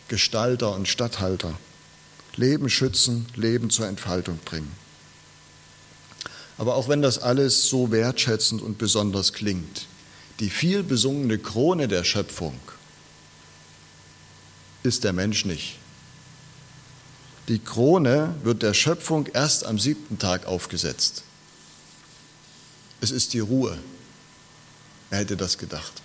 Gestalter 0.09 0.75
und 0.75 0.89
Statthalter. 0.89 1.55
Leben 2.37 2.69
schützen, 2.69 3.27
Leben 3.35 3.71
zur 3.71 3.87
Entfaltung 3.87 4.39
bringen. 4.45 4.71
Aber 6.59 6.75
auch 6.77 6.89
wenn 6.89 7.03
das 7.03 7.19
alles 7.19 7.69
so 7.69 7.91
wertschätzend 7.91 8.61
und 8.61 8.79
besonders 8.79 9.33
klingt, 9.33 9.87
die 10.41 10.51
viel 10.51 10.83
besungene 10.83 11.39
Krone 11.39 11.89
der 11.89 12.05
Schöpfung 12.05 12.55
ist 14.83 15.05
der 15.05 15.13
Mensch 15.13 15.45
nicht. 15.45 15.77
Die 17.49 17.59
Krone 17.59 18.35
wird 18.43 18.63
der 18.63 18.75
Schöpfung 18.75 19.27
erst 19.27 19.67
am 19.67 19.79
siebten 19.79 20.19
Tag 20.19 20.47
aufgesetzt. 20.47 21.25
Es 23.01 23.11
ist 23.11 23.33
die 23.33 23.41
Ruhe. 23.41 23.79
Wer 25.09 25.21
hätte 25.21 25.37
das 25.37 25.59
gedacht? 25.59 26.03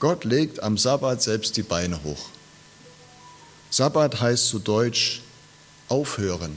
Gott 0.00 0.24
legt 0.24 0.62
am 0.62 0.78
Sabbat 0.78 1.22
selbst 1.22 1.56
die 1.56 1.62
Beine 1.62 2.02
hoch. 2.04 2.26
Sabbat 3.70 4.20
heißt 4.20 4.48
zu 4.48 4.58
Deutsch 4.58 5.22
aufhören, 5.88 6.56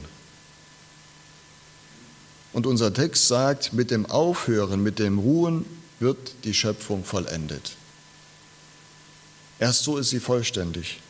und 2.52 2.66
unser 2.66 2.92
Text 2.92 3.28
sagt, 3.28 3.72
mit 3.72 3.90
dem 3.90 4.06
Aufhören, 4.06 4.82
mit 4.82 4.98
dem 4.98 5.18
Ruhen 5.18 5.64
wird 6.00 6.44
die 6.44 6.54
Schöpfung 6.54 7.04
vollendet. 7.04 7.72
Erst 9.58 9.84
so 9.84 9.96
ist 9.96 10.10
sie 10.10 10.20
vollständig. 10.20 11.00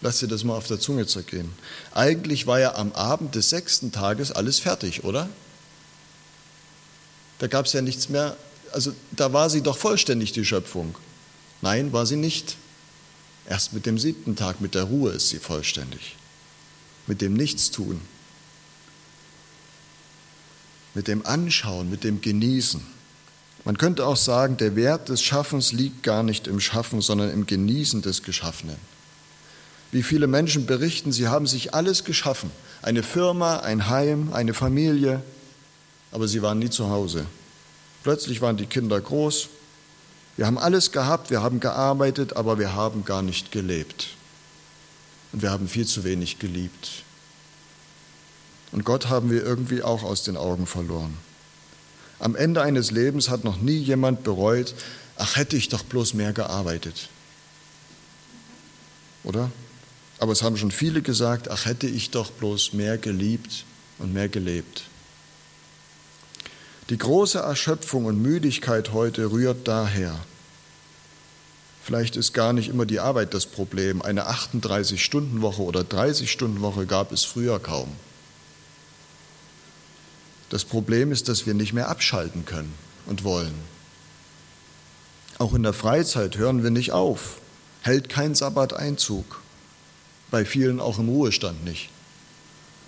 Lass 0.00 0.18
dir 0.18 0.28
das 0.28 0.44
mal 0.44 0.56
auf 0.56 0.66
der 0.66 0.80
Zunge 0.80 1.06
zergehen. 1.06 1.52
Eigentlich 1.92 2.46
war 2.46 2.58
ja 2.58 2.74
am 2.74 2.92
Abend 2.92 3.34
des 3.34 3.50
sechsten 3.50 3.92
Tages 3.92 4.32
alles 4.32 4.58
fertig, 4.58 5.04
oder? 5.04 5.28
Da 7.40 7.48
gab 7.48 7.66
es 7.66 7.72
ja 7.72 7.82
nichts 7.82 8.08
mehr. 8.08 8.36
Also 8.72 8.92
da 9.10 9.32
war 9.32 9.50
sie 9.50 9.62
doch 9.62 9.76
vollständig, 9.76 10.32
die 10.32 10.44
Schöpfung. 10.44 10.94
Nein, 11.60 11.92
war 11.92 12.06
sie 12.06 12.16
nicht. 12.16 12.56
Erst 13.48 13.72
mit 13.72 13.84
dem 13.84 13.98
siebten 13.98 14.36
Tag, 14.36 14.60
mit 14.60 14.76
der 14.76 14.84
Ruhe 14.84 15.10
ist 15.10 15.30
sie 15.30 15.40
vollständig. 15.40 16.16
Mit 17.08 17.20
dem 17.20 17.34
Nichtstun 17.34 18.00
mit 20.94 21.08
dem 21.08 21.24
Anschauen, 21.24 21.90
mit 21.90 22.04
dem 22.04 22.20
Genießen. 22.20 22.80
Man 23.64 23.78
könnte 23.78 24.06
auch 24.06 24.16
sagen, 24.16 24.56
der 24.56 24.74
Wert 24.74 25.08
des 25.08 25.22
Schaffens 25.22 25.72
liegt 25.72 26.02
gar 26.02 26.22
nicht 26.22 26.46
im 26.46 26.60
Schaffen, 26.60 27.00
sondern 27.00 27.30
im 27.30 27.46
Genießen 27.46 28.02
des 28.02 28.22
Geschaffenen. 28.22 28.76
Wie 29.92 30.02
viele 30.02 30.26
Menschen 30.26 30.66
berichten, 30.66 31.12
sie 31.12 31.28
haben 31.28 31.46
sich 31.46 31.74
alles 31.74 32.04
geschaffen, 32.04 32.50
eine 32.80 33.02
Firma, 33.02 33.58
ein 33.58 33.88
Heim, 33.88 34.32
eine 34.32 34.54
Familie, 34.54 35.22
aber 36.12 36.28
sie 36.28 36.42
waren 36.42 36.58
nie 36.58 36.70
zu 36.70 36.90
Hause. 36.90 37.26
Plötzlich 38.02 38.40
waren 38.40 38.56
die 38.56 38.66
Kinder 38.66 39.00
groß, 39.00 39.48
wir 40.36 40.46
haben 40.46 40.58
alles 40.58 40.90
gehabt, 40.92 41.30
wir 41.30 41.42
haben 41.42 41.60
gearbeitet, 41.60 42.36
aber 42.36 42.58
wir 42.58 42.74
haben 42.74 43.04
gar 43.04 43.20
nicht 43.20 43.52
gelebt. 43.52 44.08
Und 45.32 45.42
wir 45.42 45.50
haben 45.50 45.68
viel 45.68 45.86
zu 45.86 46.02
wenig 46.02 46.38
geliebt. 46.38 47.04
Und 48.72 48.84
Gott 48.84 49.08
haben 49.08 49.30
wir 49.30 49.44
irgendwie 49.44 49.82
auch 49.82 50.02
aus 50.02 50.22
den 50.22 50.36
Augen 50.36 50.66
verloren. 50.66 51.16
Am 52.18 52.36
Ende 52.36 52.62
eines 52.62 52.90
Lebens 52.90 53.28
hat 53.28 53.44
noch 53.44 53.58
nie 53.58 53.78
jemand 53.78 54.22
bereut, 54.22 54.74
ach 55.16 55.36
hätte 55.36 55.56
ich 55.56 55.68
doch 55.68 55.82
bloß 55.82 56.14
mehr 56.14 56.32
gearbeitet. 56.32 57.08
Oder? 59.24 59.50
Aber 60.18 60.32
es 60.32 60.42
haben 60.42 60.56
schon 60.56 60.70
viele 60.70 61.02
gesagt, 61.02 61.50
ach 61.50 61.66
hätte 61.66 61.86
ich 61.86 62.10
doch 62.10 62.30
bloß 62.30 62.72
mehr 62.72 62.98
geliebt 62.98 63.64
und 63.98 64.12
mehr 64.12 64.28
gelebt. 64.28 64.84
Die 66.90 66.98
große 66.98 67.38
Erschöpfung 67.38 68.06
und 68.06 68.20
Müdigkeit 68.20 68.92
heute 68.92 69.30
rührt 69.30 69.68
daher. 69.68 70.18
Vielleicht 71.84 72.16
ist 72.16 72.32
gar 72.32 72.52
nicht 72.52 72.68
immer 72.68 72.84
die 72.84 72.98
Arbeit 72.98 73.32
das 73.32 73.46
Problem. 73.46 74.02
Eine 74.02 74.28
38-Stunden-Woche 74.28 75.62
oder 75.62 75.82
30-Stunden-Woche 75.82 76.86
gab 76.86 77.12
es 77.12 77.24
früher 77.24 77.60
kaum. 77.60 77.88
Das 80.48 80.64
Problem 80.64 81.12
ist, 81.12 81.28
dass 81.28 81.46
wir 81.46 81.54
nicht 81.54 81.72
mehr 81.72 81.88
abschalten 81.88 82.44
können 82.44 82.74
und 83.06 83.22
wollen. 83.22 83.54
Auch 85.38 85.54
in 85.54 85.62
der 85.62 85.72
Freizeit 85.72 86.36
hören 86.36 86.64
wir 86.64 86.70
nicht 86.70 86.90
auf, 86.90 87.38
hält 87.82 88.08
kein 88.08 88.34
Sabbat 88.34 88.72
Einzug, 88.72 89.42
bei 90.32 90.44
vielen 90.44 90.80
auch 90.80 90.98
im 90.98 91.08
Ruhestand 91.08 91.64
nicht. 91.64 91.88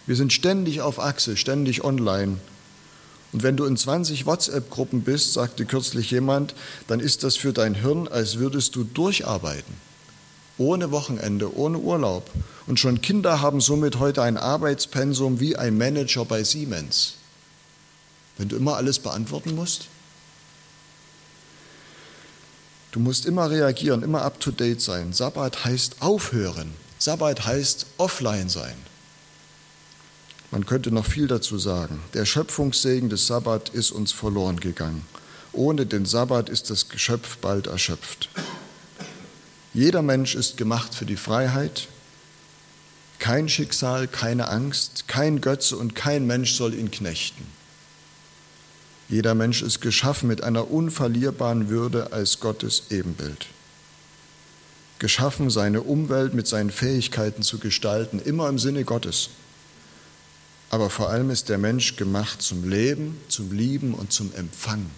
Wir 0.06 0.16
sind 0.16 0.32
ständig 0.32 0.80
auf 0.80 0.98
Achse, 0.98 1.36
ständig 1.36 1.84
online. 1.84 2.38
Und 3.32 3.42
wenn 3.42 3.56
du 3.56 3.64
in 3.64 3.76
20 3.76 4.26
WhatsApp-Gruppen 4.26 5.02
bist, 5.02 5.32
sagte 5.32 5.64
kürzlich 5.64 6.10
jemand, 6.10 6.54
dann 6.86 7.00
ist 7.00 7.24
das 7.24 7.36
für 7.36 7.52
dein 7.52 7.74
Hirn, 7.74 8.06
als 8.06 8.38
würdest 8.38 8.76
du 8.76 8.84
durcharbeiten. 8.84 9.74
Ohne 10.58 10.90
Wochenende, 10.90 11.56
ohne 11.56 11.78
Urlaub. 11.78 12.30
Und 12.66 12.78
schon 12.78 13.00
Kinder 13.00 13.40
haben 13.40 13.60
somit 13.60 13.98
heute 13.98 14.22
ein 14.22 14.36
Arbeitspensum 14.36 15.40
wie 15.40 15.56
ein 15.56 15.78
Manager 15.78 16.26
bei 16.26 16.44
Siemens. 16.44 17.14
Wenn 18.36 18.48
du 18.48 18.56
immer 18.56 18.76
alles 18.76 18.98
beantworten 18.98 19.54
musst? 19.54 19.86
Du 22.92 23.00
musst 23.00 23.24
immer 23.24 23.50
reagieren, 23.50 24.02
immer 24.02 24.22
up-to-date 24.22 24.82
sein. 24.82 25.14
Sabbat 25.14 25.64
heißt 25.64 25.96
aufhören. 26.00 26.74
Sabbat 26.98 27.46
heißt 27.46 27.86
offline 27.96 28.50
sein. 28.50 28.74
Man 30.52 30.66
könnte 30.66 30.90
noch 30.90 31.06
viel 31.06 31.28
dazu 31.28 31.58
sagen. 31.58 32.00
Der 32.12 32.26
Schöpfungssegen 32.26 33.08
des 33.08 33.26
Sabbat 33.26 33.70
ist 33.70 33.90
uns 33.90 34.12
verloren 34.12 34.60
gegangen. 34.60 35.06
Ohne 35.54 35.86
den 35.86 36.04
Sabbat 36.04 36.50
ist 36.50 36.68
das 36.68 36.90
Geschöpf 36.90 37.38
bald 37.38 37.68
erschöpft. 37.68 38.28
Jeder 39.72 40.02
Mensch 40.02 40.34
ist 40.34 40.58
gemacht 40.58 40.94
für 40.94 41.06
die 41.06 41.16
Freiheit. 41.16 41.88
Kein 43.18 43.48
Schicksal, 43.48 44.06
keine 44.06 44.48
Angst, 44.48 45.08
kein 45.08 45.40
Götze 45.40 45.78
und 45.78 45.94
kein 45.94 46.26
Mensch 46.26 46.52
soll 46.52 46.74
ihn 46.74 46.90
knechten. 46.90 47.46
Jeder 49.08 49.34
Mensch 49.34 49.62
ist 49.62 49.80
geschaffen 49.80 50.28
mit 50.28 50.42
einer 50.42 50.70
unverlierbaren 50.70 51.70
Würde 51.70 52.12
als 52.12 52.40
Gottes 52.40 52.84
Ebenbild. 52.90 53.46
Geschaffen, 54.98 55.48
seine 55.48 55.80
Umwelt 55.80 56.34
mit 56.34 56.46
seinen 56.46 56.70
Fähigkeiten 56.70 57.42
zu 57.42 57.58
gestalten, 57.58 58.20
immer 58.20 58.50
im 58.50 58.58
Sinne 58.58 58.84
Gottes. 58.84 59.30
Aber 60.72 60.88
vor 60.88 61.11
allem 61.11 61.28
ist 61.28 61.50
der 61.50 61.58
Mensch 61.58 61.96
gemacht 61.96 62.40
zum 62.40 62.66
Leben, 62.66 63.20
zum 63.28 63.52
Lieben 63.52 63.92
und 63.92 64.11
zum 64.11 64.35
Empfangen. 64.35 64.90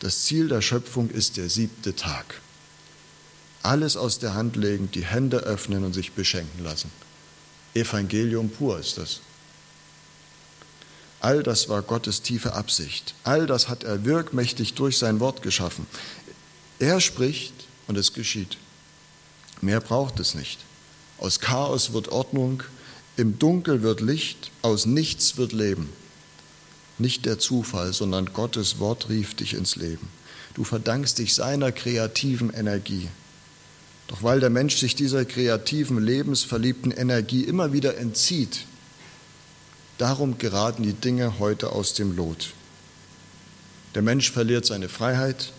Das 0.00 0.24
Ziel 0.24 0.48
der 0.48 0.60
Schöpfung 0.60 1.08
ist 1.08 1.36
der 1.36 1.48
siebte 1.48 1.94
Tag. 1.94 2.40
Alles 3.62 3.96
aus 3.96 4.18
der 4.18 4.34
Hand 4.34 4.56
legen, 4.56 4.90
die 4.90 5.04
Hände 5.04 5.38
öffnen 5.38 5.84
und 5.84 5.92
sich 5.92 6.12
beschenken 6.12 6.64
lassen. 6.64 6.90
Evangelium 7.74 8.50
pur 8.50 8.80
ist 8.80 8.98
das. 8.98 9.20
All 11.20 11.44
das 11.44 11.68
war 11.68 11.82
Gottes 11.82 12.20
tiefe 12.20 12.54
Absicht. 12.54 13.14
All 13.22 13.46
das 13.46 13.68
hat 13.68 13.84
er 13.84 14.04
wirkmächtig 14.04 14.74
durch 14.74 14.98
sein 14.98 15.20
Wort 15.20 15.42
geschaffen. 15.42 15.86
Er 16.80 17.00
spricht 17.00 17.54
und 17.86 17.96
es 17.96 18.14
geschieht. 18.14 18.56
Mehr 19.60 19.80
braucht 19.80 20.18
es 20.18 20.34
nicht. 20.34 20.58
Aus 21.18 21.38
Chaos 21.38 21.92
wird 21.92 22.08
Ordnung, 22.08 22.64
im 23.18 23.38
Dunkel 23.38 23.82
wird 23.82 24.00
Licht, 24.00 24.50
aus 24.62 24.86
nichts 24.86 25.36
wird 25.36 25.52
Leben. 25.52 25.88
Nicht 26.98 27.26
der 27.26 27.38
Zufall, 27.38 27.92
sondern 27.92 28.32
Gottes 28.32 28.78
Wort 28.78 29.08
rief 29.08 29.34
dich 29.34 29.54
ins 29.54 29.76
Leben. 29.76 30.08
Du 30.54 30.64
verdankst 30.64 31.18
dich 31.18 31.34
seiner 31.34 31.72
kreativen 31.72 32.52
Energie. 32.52 33.08
Doch 34.08 34.22
weil 34.22 34.40
der 34.40 34.50
Mensch 34.50 34.76
sich 34.76 34.94
dieser 34.94 35.24
kreativen, 35.24 36.00
lebensverliebten 36.00 36.92
Energie 36.92 37.42
immer 37.42 37.72
wieder 37.72 37.98
entzieht, 37.98 38.66
Darum 39.98 40.38
geraten 40.38 40.84
die 40.84 40.92
Dinge 40.92 41.40
heute 41.40 41.72
aus 41.72 41.92
dem 41.92 42.14
Lot. 42.14 42.52
Der 43.96 44.02
Mensch 44.02 44.30
verliert 44.30 44.64
seine 44.64 44.88
Freiheit, 44.88 45.52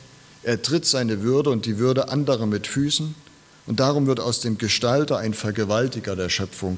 er 0.44 0.62
tritt 0.62 0.86
seine 0.86 1.22
Würde 1.22 1.50
und 1.50 1.66
die 1.66 1.78
Würde 1.78 2.08
anderer 2.08 2.46
mit 2.46 2.66
Füßen 2.66 3.16
und 3.68 3.82
darum 3.82 4.08
wird 4.08 4.22
aus 4.22 4.40
dem 4.40 4.58
Gestalter 4.58 5.18
ein 5.18 5.34
Vergewaltiger 5.34 6.16
der 6.16 6.30
Schöpfung. 6.30 6.78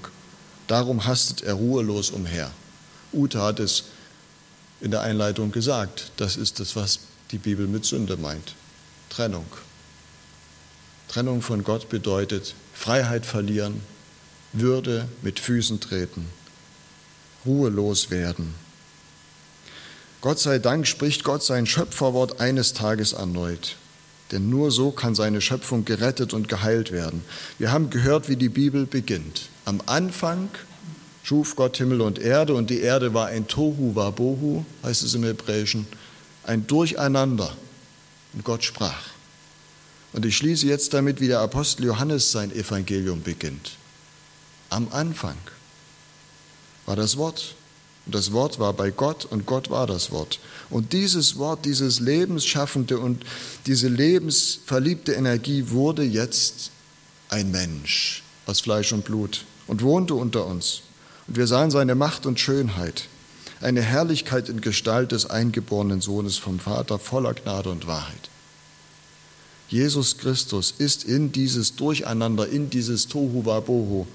Darum 0.71 1.05
hastet 1.05 1.41
er 1.41 1.55
ruhelos 1.55 2.11
umher. 2.11 2.49
Ute 3.11 3.41
hat 3.41 3.59
es 3.59 3.83
in 4.79 4.89
der 4.91 5.01
Einleitung 5.01 5.51
gesagt, 5.51 6.13
das 6.15 6.37
ist 6.37 6.61
das, 6.61 6.77
was 6.77 6.99
die 7.31 7.39
Bibel 7.39 7.67
mit 7.67 7.83
Sünde 7.83 8.15
meint. 8.15 8.55
Trennung. 9.09 9.47
Trennung 11.09 11.41
von 11.41 11.65
Gott 11.65 11.89
bedeutet 11.89 12.55
Freiheit 12.73 13.25
verlieren, 13.25 13.81
Würde 14.53 15.09
mit 15.21 15.41
Füßen 15.41 15.81
treten 15.81 16.25
ruhelos 17.45 18.09
werden. 18.09 18.55
Gott 20.21 20.39
sei 20.39 20.57
Dank 20.57 20.87
spricht 20.87 21.25
Gott 21.25 21.43
sein 21.43 21.65
Schöpferwort 21.65 22.39
eines 22.39 22.71
Tages 22.71 23.11
erneut. 23.11 23.75
Denn 24.31 24.49
nur 24.49 24.71
so 24.71 24.91
kann 24.91 25.15
seine 25.15 25.41
Schöpfung 25.41 25.83
gerettet 25.83 26.33
und 26.33 26.47
geheilt 26.47 26.93
werden. 26.93 27.25
Wir 27.57 27.73
haben 27.73 27.89
gehört, 27.89 28.29
wie 28.29 28.37
die 28.37 28.47
Bibel 28.47 28.85
beginnt. 28.85 29.50
Am 29.65 29.81
Anfang 29.85 30.49
schuf 31.23 31.55
Gott 31.55 31.77
Himmel 31.77 32.01
und 32.01 32.19
Erde 32.19 32.53
und 32.53 32.69
die 32.69 32.79
Erde 32.79 33.13
war 33.13 33.27
ein 33.27 33.47
Tohu 33.47 33.95
Wabohu, 33.95 34.65
heißt 34.83 35.03
es 35.03 35.13
im 35.13 35.23
Hebräischen, 35.23 35.87
ein 36.43 36.65
Durcheinander. 36.67 37.55
Und 38.33 38.43
Gott 38.43 38.63
sprach. 38.63 39.01
Und 40.13 40.25
ich 40.25 40.37
schließe 40.37 40.65
jetzt 40.65 40.93
damit, 40.93 41.21
wie 41.21 41.27
der 41.27 41.39
Apostel 41.39 41.85
Johannes 41.85 42.31
sein 42.31 42.51
Evangelium 42.51 43.21
beginnt. 43.21 43.71
Am 44.69 44.87
Anfang 44.91 45.37
war 46.85 46.95
das 46.95 47.17
Wort. 47.17 47.55
Und 48.05 48.15
das 48.15 48.31
Wort 48.31 48.57
war 48.57 48.73
bei 48.73 48.89
Gott 48.89 49.25
und 49.25 49.45
Gott 49.45 49.69
war 49.69 49.85
das 49.85 50.11
Wort. 50.11 50.39
Und 50.69 50.91
dieses 50.91 51.37
Wort, 51.37 51.65
dieses 51.65 51.99
lebensschaffende 51.99 52.97
und 52.97 53.23
diese 53.67 53.89
lebensverliebte 53.89 55.13
Energie 55.13 55.69
wurde 55.69 56.03
jetzt 56.03 56.71
ein 57.29 57.51
Mensch 57.51 58.23
aus 58.47 58.61
Fleisch 58.61 58.91
und 58.91 59.05
Blut 59.05 59.45
und 59.71 59.83
wohnte 59.83 60.15
unter 60.15 60.45
uns. 60.45 60.81
Und 61.27 61.37
wir 61.37 61.47
sahen 61.47 61.71
seine 61.71 61.95
Macht 61.95 62.25
und 62.25 62.41
Schönheit, 62.41 63.07
eine 63.61 63.81
Herrlichkeit 63.81 64.49
in 64.49 64.59
Gestalt 64.59 65.13
des 65.13 65.29
eingeborenen 65.29 66.01
Sohnes 66.01 66.37
vom 66.37 66.59
Vater 66.59 66.99
voller 66.99 67.33
Gnade 67.33 67.69
und 67.69 67.87
Wahrheit. 67.87 68.29
Jesus 69.69 70.17
Christus 70.17 70.73
ist 70.77 71.05
in 71.05 71.31
dieses 71.31 71.77
Durcheinander, 71.77 72.49
in 72.49 72.69
dieses 72.69 73.07
Tohu 73.07 73.45
Wabohu, 73.45 74.07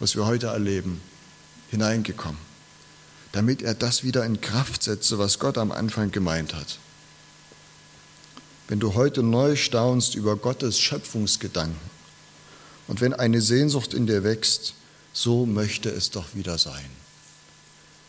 was 0.00 0.16
wir 0.16 0.24
heute 0.24 0.46
erleben, 0.46 1.02
hineingekommen, 1.70 2.40
damit 3.32 3.60
er 3.60 3.74
das 3.74 4.04
wieder 4.04 4.24
in 4.24 4.40
Kraft 4.40 4.82
setze, 4.82 5.18
was 5.18 5.38
Gott 5.38 5.58
am 5.58 5.72
Anfang 5.72 6.10
gemeint 6.10 6.54
hat. 6.54 6.78
Wenn 8.66 8.80
du 8.80 8.94
heute 8.94 9.22
neu 9.22 9.56
staunst 9.56 10.14
über 10.14 10.36
Gottes 10.36 10.80
Schöpfungsgedanken 10.80 11.76
und 12.88 13.02
wenn 13.02 13.12
eine 13.12 13.42
Sehnsucht 13.42 13.92
in 13.92 14.06
dir 14.06 14.24
wächst, 14.24 14.72
so 15.12 15.46
möchte 15.46 15.88
es 15.90 16.10
doch 16.10 16.34
wieder 16.34 16.58
sein, 16.58 16.90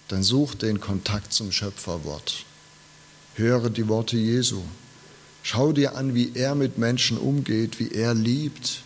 dann 0.08 0.24
such 0.24 0.56
den 0.56 0.80
Kontakt 0.80 1.34
zum 1.34 1.52
Schöpferwort. 1.52 2.46
Höre 3.36 3.70
die 3.70 3.88
Worte 3.88 4.18
Jesu. 4.18 4.62
Schau 5.42 5.74
dir 5.74 5.96
an, 5.96 6.14
wie 6.14 6.32
er 6.36 6.56
mit 6.56 6.78
Menschen 6.78 7.18
umgeht, 7.18 7.80
wie 7.80 7.92
er 7.92 8.14
liebt 8.14 8.84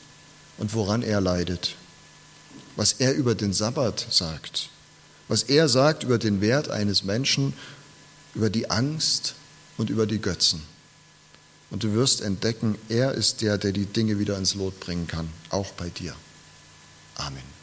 und 0.57 0.73
woran 0.73 1.03
er 1.03 1.21
leidet 1.21 1.75
was 2.77 2.93
er 2.93 3.15
über 3.15 3.35
den 3.35 3.51
Sabbat 3.51 4.07
sagt, 4.09 4.69
was 5.27 5.43
er 5.43 5.67
sagt 5.67 6.03
über 6.03 6.19
den 6.19 6.39
Wert 6.39 6.69
eines 6.69 7.03
Menschen, 7.03 7.53
über 8.33 8.49
die 8.49 8.69
Angst 8.69 9.33
und 9.77 9.89
über 9.89 10.05
die 10.05 10.21
Götzen. 10.21 10.61
Und 11.69 11.83
du 11.83 11.93
wirst 11.93 12.21
entdecken, 12.21 12.77
er 12.87 13.13
ist 13.13 13.41
der, 13.41 13.57
der 13.57 13.73
die 13.73 13.87
Dinge 13.87 14.19
wieder 14.19 14.37
ins 14.37 14.53
Lot 14.53 14.79
bringen 14.79 15.07
kann, 15.07 15.27
auch 15.49 15.73
bei 15.73 15.89
dir. 15.89 16.15
Amen. 17.15 17.56